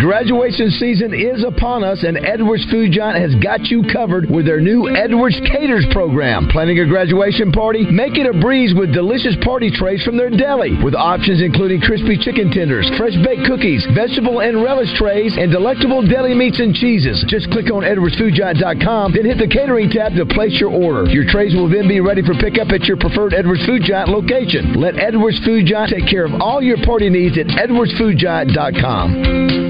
[0.00, 4.58] Graduation season is upon us, and Edwards Food Giant has got you covered with their
[4.58, 6.48] new Edwards Caters program.
[6.48, 7.84] Planning a graduation party?
[7.84, 12.16] Make it a breeze with delicious party trays from their deli, with options including crispy
[12.16, 17.20] chicken tenders, fresh baked cookies, vegetable and relish trays, and delectable deli meats and cheeses.
[17.28, 21.12] Just click on EdwardsFoodGiant.com, then hit the catering tab to place your order.
[21.12, 24.80] Your trays will then be ready for pickup at your preferred Edwards Food Giant location.
[24.80, 29.69] Let Edwards Food Giant take care of all your party needs at EdwardsFoodGiant.com.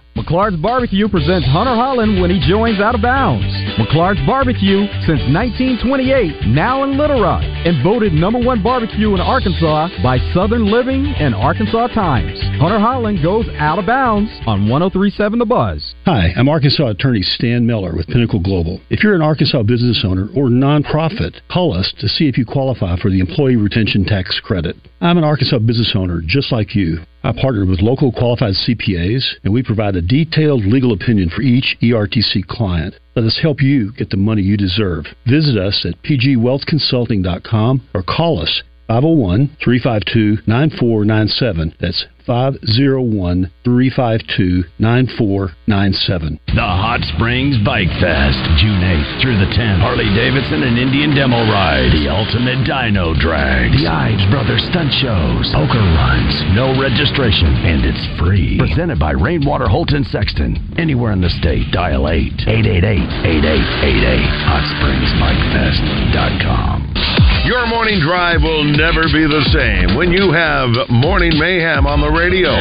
[0.21, 3.43] McClard's Barbecue presents Hunter Holland when he joins Out of Bounds.
[3.81, 9.89] McClard's Barbecue since 1928, now in Little Rock, and voted number one barbecue in Arkansas
[10.03, 12.39] by Southern Living and Arkansas Times.
[12.61, 15.90] Hunter Holland goes out of bounds on 1037 The Buzz.
[16.05, 18.81] Hi, I'm Arkansas attorney Stan Miller with Pinnacle Global.
[18.89, 22.97] If you're an Arkansas business owner or nonprofit, call us to see if you qualify
[22.97, 24.75] for the Employee Retention Tax Credit.
[24.99, 27.01] I'm an Arkansas business owner just like you.
[27.23, 31.77] I partnered with local qualified CPAs, and we provide a detailed legal opinion for each
[31.83, 32.95] ERTC client.
[33.15, 35.05] Let us help you get the money you deserve.
[35.27, 41.79] Visit us at pgwealthconsulting.com or call us 501 352 9497.
[41.79, 46.43] That's 501 352 9497.
[46.51, 49.79] The Hot Springs Bike Fest, June 8th through the 10th.
[49.79, 55.47] Harley Davidson and Indian Demo Ride, the Ultimate Dyno Drag, the Ives Brothers Stunt Shows,
[55.55, 58.59] Poker Runs, no registration, and it's free.
[58.59, 60.59] Presented by Rainwater Holton Sexton.
[60.75, 64.51] Anywhere in the state, dial 8 888 8888.
[64.51, 67.20] HotSpringsBikeFest.com.
[67.45, 72.13] Your morning drive will never be the same when you have Morning Mayhem on the
[72.13, 72.53] radio.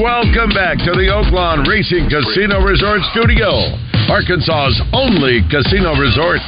[0.00, 3.76] Welcome back to the Oaklawn Racing Casino Resort Studio,
[4.08, 6.40] Arkansas's only casino resort.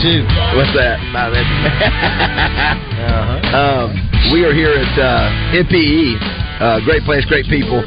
[0.00, 0.24] Too.
[0.56, 0.96] What's that?
[1.12, 1.32] Man.
[3.00, 3.56] Uh-huh.
[3.56, 3.88] um,
[4.32, 6.16] we are here at uh, MPE.
[6.60, 7.80] Uh, great place, great people.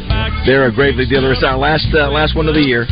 [0.46, 1.32] They're a Gravely dealer.
[1.32, 2.84] It's our last uh, last one of the year.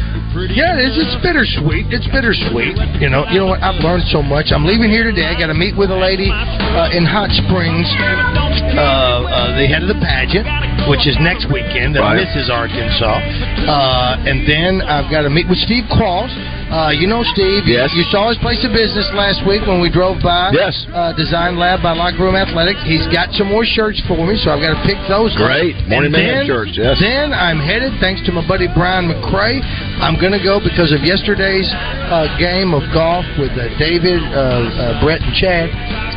[0.55, 1.91] Yeah, it's, it's bittersweet.
[1.91, 2.77] It's bittersweet.
[3.03, 3.59] You know, you know what?
[3.59, 4.55] I've learned so much.
[4.55, 5.27] I'm leaving here today.
[5.27, 9.83] I got to meet with a lady uh, in Hot Springs, uh, uh, the head
[9.83, 10.47] of the pageant,
[10.87, 12.23] which is next weekend, the Right.
[12.23, 12.47] Mrs.
[12.47, 13.19] Arkansas.
[13.67, 16.31] Uh, and then I've got to meet with Steve Cross,
[16.71, 17.67] Uh, you know Steve.
[17.67, 17.91] You, Yes.
[17.91, 20.55] You saw his place of business last week when we drove by.
[20.55, 20.71] Yes.
[20.87, 22.79] Uh, Design Lab by Locker Room Athletics.
[22.87, 25.35] He's got some more shirts for me, so I've got to pick those.
[25.35, 25.43] up.
[25.43, 25.75] Great.
[25.91, 26.95] Morning And Man shirts, yes.
[26.99, 29.59] Then I'm headed, thanks to my buddy Brian McCray.
[29.99, 31.67] I'm going to go because of yesterday's
[32.07, 35.67] uh, game of golf with uh, David, uh, uh, Brett, and Chad.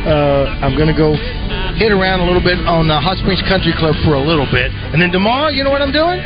[0.07, 1.15] Uh, I'm going to go
[1.75, 4.71] hit around a little bit on the Hot Springs Country Club for a little bit,
[4.71, 6.19] and then tomorrow, you know what I'm doing?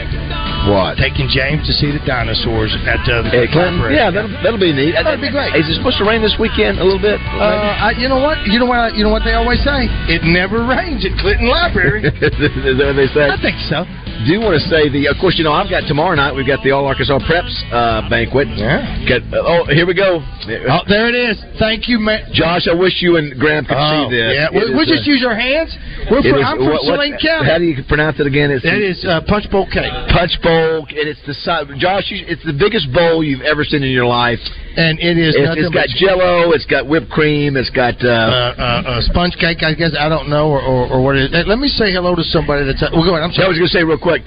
[0.68, 0.97] What?
[0.99, 3.80] Taking James to see the dinosaurs at uh, the Hey, Clinton?
[3.80, 3.95] Library.
[3.95, 4.97] Yeah, that'll, that'll be neat.
[4.97, 5.55] That'd be great.
[5.55, 7.22] Is it supposed to rain this weekend a little bit?
[7.22, 8.41] Uh, I, you know what?
[8.47, 8.95] You know what?
[8.97, 9.88] You know what they always say?
[10.12, 12.03] It never rains at Clinton Library.
[12.10, 13.30] Is that what they say?
[13.30, 13.86] I think so.
[14.28, 15.07] Do want to say the?
[15.07, 16.36] Of course, you know I've got tomorrow night.
[16.36, 18.51] We've got the All Arkansas Preps uh, banquet.
[18.51, 18.84] Yeah.
[19.07, 20.20] Got, oh, here we go.
[20.20, 21.39] Oh, there it is.
[21.57, 22.28] Thank you, man.
[22.36, 24.36] Josh, I wish you and Graham could Oh, see this.
[24.36, 24.51] yeah.
[24.51, 25.72] We, we just uh, use our hands.
[26.11, 27.47] We're from, is- I'm from what- what- Saline County.
[27.47, 28.51] How do you pronounce it again?
[28.51, 29.88] It's is uh, punch bowl cake.
[30.11, 31.72] punch bowl, and it's the size.
[31.80, 34.39] Josh, you, it's the biggest bowl you've ever seen in your life.
[34.80, 36.51] And it is It's, nothing it's got Jello.
[36.55, 37.57] It's got whipped cream.
[37.59, 37.99] It's got.
[37.99, 39.59] uh, Uh, uh, uh, sponge cake.
[39.61, 41.32] I guess I don't know, or, or, or what it is.
[41.36, 42.80] Uh, Let me say hello to somebody that's.
[42.82, 43.27] Uh, well, go ahead.
[43.27, 44.23] I'm I was going to say real quick.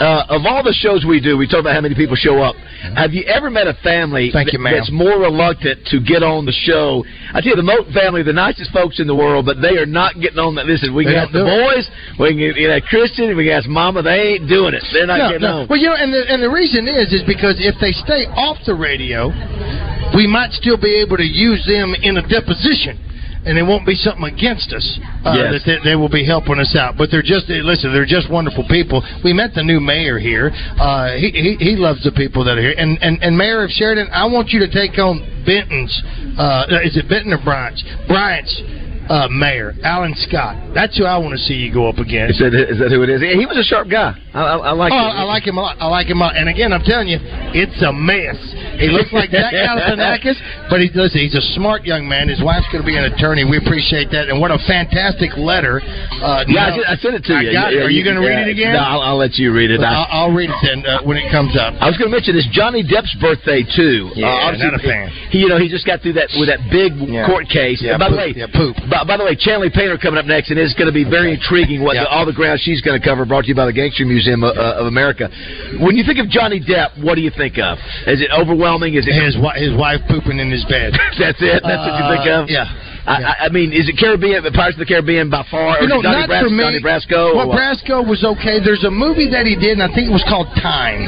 [0.00, 2.56] Uh, of all the shows we do, we talk about how many people show up.
[2.96, 4.74] Have you ever met a family Thank you, ma'am.
[4.74, 7.04] that's more reluctant to get on the show?
[7.30, 9.86] I tell you, the Moat family, the nicest folks in the world, but they are
[9.86, 10.66] not getting on that.
[10.66, 11.76] Listen, we They can ask the don't do it.
[11.76, 11.86] boys,
[12.18, 14.02] we can you know, Christian, we can ask Mama.
[14.02, 14.82] They ain't doing it.
[14.92, 15.54] They're not No, getting no.
[15.62, 15.66] on.
[15.68, 18.58] Well, you know, and the, and the reason is is because if they stay off
[18.66, 19.28] the radio,
[20.16, 22.98] we might still be able to use them in a deposition.
[23.44, 24.86] And it won't be something against us
[25.26, 25.50] uh, Yes.
[25.66, 26.94] that they, they will be helping us out.
[26.96, 27.92] But they're just listen.
[27.92, 29.02] They're just wonderful people.
[29.24, 30.50] We met the new mayor here.
[30.78, 32.74] Uh, he, he he loves the people that are here.
[32.78, 35.90] And and and Mayor of Sheridan, I want you to take on Benton's.
[36.38, 37.82] Uh, is it Benton or Bryant's?
[38.06, 38.54] Bryant's
[39.08, 40.74] uh, mayor, Alan Scott.
[40.74, 42.40] That's who I want to see you go up against.
[42.40, 43.20] Is that, is that who it is?
[43.20, 44.14] He was a sharp guy.
[44.32, 45.12] I, I, I like oh, him.
[45.18, 45.76] I like him a lot.
[45.80, 46.36] I like him a lot.
[46.36, 47.18] And again, I'm telling you,
[47.52, 48.38] it's a mess.
[48.80, 50.38] He looks like Zach Galifianakis,
[50.70, 52.28] but he listen, he's a smart young man.
[52.32, 53.44] His wife's going to be an attorney.
[53.44, 54.32] We appreciate that.
[54.32, 55.82] And what a fantastic letter.
[55.84, 57.52] Uh, Yeah, I, now- sent- I sent it to you.
[57.52, 57.82] got it.
[57.84, 58.72] Are you going to read it again?
[58.72, 59.80] No, I'll, I'll let you read it.
[59.84, 61.76] I- I'll, I'll read it then uh, when it comes up.
[61.82, 64.08] I was going to mention it's Johnny Depp's birthday too.
[64.16, 65.06] Yeah, obviously, not a fan.
[65.28, 67.26] He, you know, he just got through that with that big Yeah.
[67.28, 67.84] court case.
[67.84, 68.76] Yeah, by the way, Yeah, poop.
[68.92, 71.32] By, by the way, Chanley Painter coming up next, and it's going to be very
[71.32, 72.04] intriguing what Yeah.
[72.04, 73.24] the, all the ground she's going to cover.
[73.24, 75.30] Brought to you by the Gangster Museum of, uh, of America.
[75.80, 77.78] When you think of Johnny Depp, what do you think of?
[78.06, 78.94] Is it overwhelming?
[79.00, 80.92] Is it His, his wife pooping in his bed.
[81.18, 81.62] That's it.
[81.64, 82.50] That's what you think Uh, of.
[82.52, 82.68] Yeah.
[83.06, 84.42] I, I, I mean, is it Caribbean?
[84.54, 85.78] Pirates of the Caribbean by far?
[85.78, 86.62] Or You know, is Johnny not Bras- for me.
[86.62, 87.34] Johnny Brasco?
[87.34, 87.58] Well, what?
[87.58, 88.62] Brasco was okay.
[88.62, 91.06] There's a movie that he did, and I think it was called Time.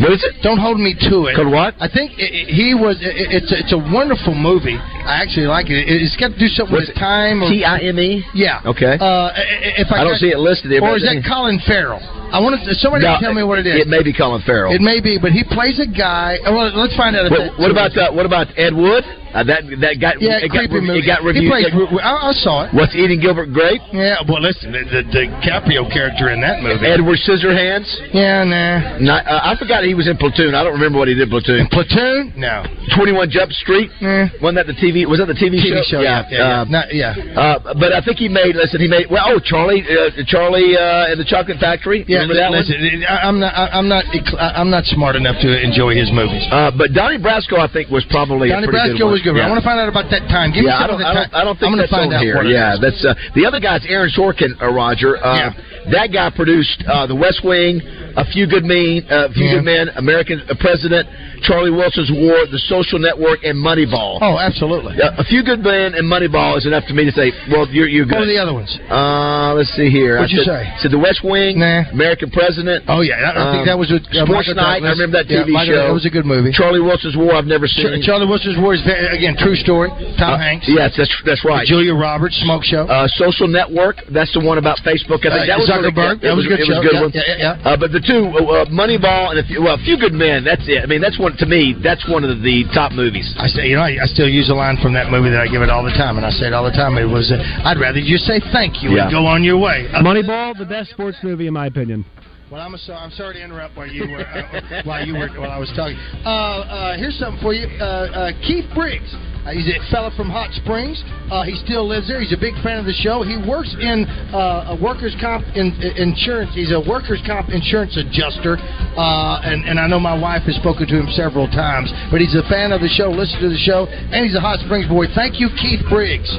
[0.00, 0.40] What is it?
[0.40, 1.36] Don't hold me to it.
[1.36, 1.74] Called what?
[1.80, 2.96] I think it, it- he was.
[3.00, 3.12] It,
[3.42, 4.76] it's a, it's a wonderful movie.
[4.76, 5.80] I actually like it.
[5.88, 7.42] It- It's got to do something What's with time.
[7.42, 8.24] Or, T I M E.
[8.32, 8.60] yeah.
[8.64, 8.96] Okay.
[9.00, 10.80] Uh, i- i- if I, I don't got- see it listed there.
[10.84, 12.00] Or is that Colin Farrell?
[12.32, 12.74] I want to.
[12.78, 13.80] Somebody No, tell me what it is.
[13.80, 14.72] It may be Colin Farrell.
[14.72, 16.38] It may be, but he plays a guy.
[16.46, 17.26] uh, Well, let's find out.
[17.26, 19.04] If What, what about uh, what about Ed Wood?
[19.30, 20.98] Uh, that that got Yeah, it got, movie.
[20.98, 21.50] it got He reviewed.
[21.50, 21.66] plays.
[21.70, 22.74] it- I, I saw it.
[22.74, 23.80] What's eating Gilbert Grape?
[23.92, 24.18] Yeah.
[24.26, 26.86] Well, listen, the, the, the DiCaprio character in that movie.
[26.86, 27.86] Edward Scissorhands.
[28.12, 28.98] Yeah, nah.
[28.98, 30.54] Not, uh, I forgot he was in Platoon.
[30.54, 31.68] I don't remember what he did in Platoon.
[31.70, 32.32] Platoon?
[32.36, 32.64] No.
[32.96, 33.90] Twenty One Jump Street.
[34.00, 34.26] Nah.
[34.42, 35.06] Wasn't that the TV?
[35.06, 36.00] Was that the TV, TV show.
[36.00, 36.26] Yeah.
[36.30, 36.38] Yeah.
[36.38, 36.60] yeah.
[36.62, 37.14] um, Not, yeah.
[37.38, 38.56] uh, but I think he made.
[38.56, 39.06] Listen, he made.
[39.10, 42.04] Well, oh, Charlie, uh, Charlie uh, and the Chocolate Factory.
[42.08, 43.04] Yeah, remember that listen, one?
[43.06, 43.52] I- I'm not.
[43.54, 44.04] I- I'm not.
[44.40, 46.42] I'm not smart enough to enjoy his movies.
[46.50, 49.19] Uh, but Donnie Brasco, I think, was probably Donnie a pretty Brasco good one.
[49.22, 49.36] Good.
[49.36, 49.46] Yeah.
[49.46, 50.52] I want to find out about that time.
[50.52, 51.30] Give yeah, me I don't, of I don't.
[51.34, 52.42] I don't think I'm gonna that's find out here.
[52.44, 52.80] yeah, is.
[52.80, 55.16] that's uh, the other guy's Aaron Sorkin, uh, Roger.
[55.18, 55.52] Uh, Yeah.
[55.92, 57.80] That guy produced uh, The West Wing,
[58.16, 59.54] A Few Good Men, uh, A Few Yeah.
[59.56, 61.08] Good Men, American uh, President,
[61.42, 64.18] Charlie Wilson's War, The Social Network, and Moneyball.
[64.20, 64.96] Oh, absolutely.
[65.00, 68.04] A Few Good Men and Moneyball is enough for me to say, well, you're you're
[68.06, 68.18] good.
[68.20, 68.70] What are the other ones?
[68.90, 70.20] Uh, let's see here.
[70.20, 70.88] What'd I you said, say?
[70.88, 71.88] Said The West Wing, Nah.
[71.92, 72.84] American President.
[72.88, 74.82] Oh yeah, I, I think Um, that was with uh, Sports Michael Night.
[74.84, 75.86] I remember that TV Michael- show.
[75.88, 76.52] That was a good movie.
[76.52, 77.34] Charlie Wilson's War.
[77.34, 78.00] I've never seen.
[78.02, 79.88] Charlie Wilson's War is very, again true story.
[80.18, 80.66] Tom Uh, Hanks.
[80.68, 81.66] Yes, that's that's right.
[81.66, 82.84] Julia Roberts, Smoke Show.
[82.86, 84.02] Uh, Social Network.
[84.10, 85.24] That's the one about Facebook.
[85.26, 86.20] I think Uh, that was Zuckerberg.
[86.20, 86.28] good.
[86.28, 86.76] That was a good it show.
[86.76, 87.12] Was a good Yeah, one.
[87.14, 88.30] yeah, yeah, Uh, but the two,
[88.70, 90.44] Moneyball and a few, well, a few good men.
[90.44, 90.82] That's it.
[90.82, 91.74] I mean, that's one to me.
[91.82, 93.34] That's one of the top movies.
[93.38, 95.48] I say, you know, I, I still use a line from that movie that I
[95.48, 96.98] give it all the time, and I say it all the time.
[96.98, 99.04] It was, uh, I'd rather you say thank you Yeah.
[99.04, 99.88] and go on your way.
[99.92, 102.04] Uh, Moneyball, the best sports movie in my opinion.
[102.50, 105.54] Well, I'm, so, I'm sorry to interrupt while you were uh, while you were while
[105.54, 105.94] I was talking.
[106.26, 109.06] Uh, uh, here's something for you, uh, uh, Keith Briggs.
[109.46, 110.98] Uh, he's a fella from Hot Springs.
[111.30, 112.18] Uh, he still lives there.
[112.18, 113.22] He's a big fan of the show.
[113.22, 114.02] He works in
[114.34, 116.50] uh, a workers' comp in, insurance.
[116.50, 120.90] He's a workers' comp insurance adjuster, uh, and and I know my wife has spoken
[120.90, 121.94] to him several times.
[122.10, 123.14] But he's a fan of the show.
[123.14, 125.06] Listen to the show, and he's a Hot Springs boy.
[125.14, 126.34] Thank you, Keith Briggs.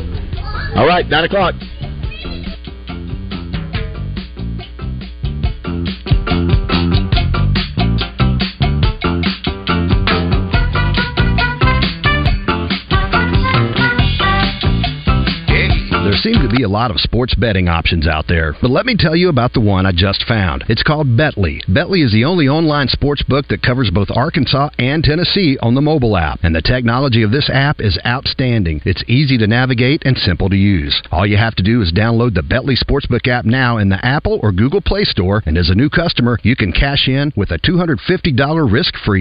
[0.75, 1.55] All right, nine o'clock.
[16.21, 19.15] Seem to be a lot of sports betting options out there, but let me tell
[19.15, 20.63] you about the one I just found.
[20.69, 21.65] It's called Betly.
[21.65, 25.81] Betly is the only online sports book that covers both Arkansas and Tennessee on the
[25.81, 28.83] mobile app, and the technology of this app is outstanding.
[28.85, 31.01] It's easy to navigate and simple to use.
[31.11, 34.39] All you have to do is download the Betly Sportsbook app now in the Apple
[34.43, 37.57] or Google Play Store, and as a new customer, you can cash in with a
[37.57, 39.19] $250 risk-free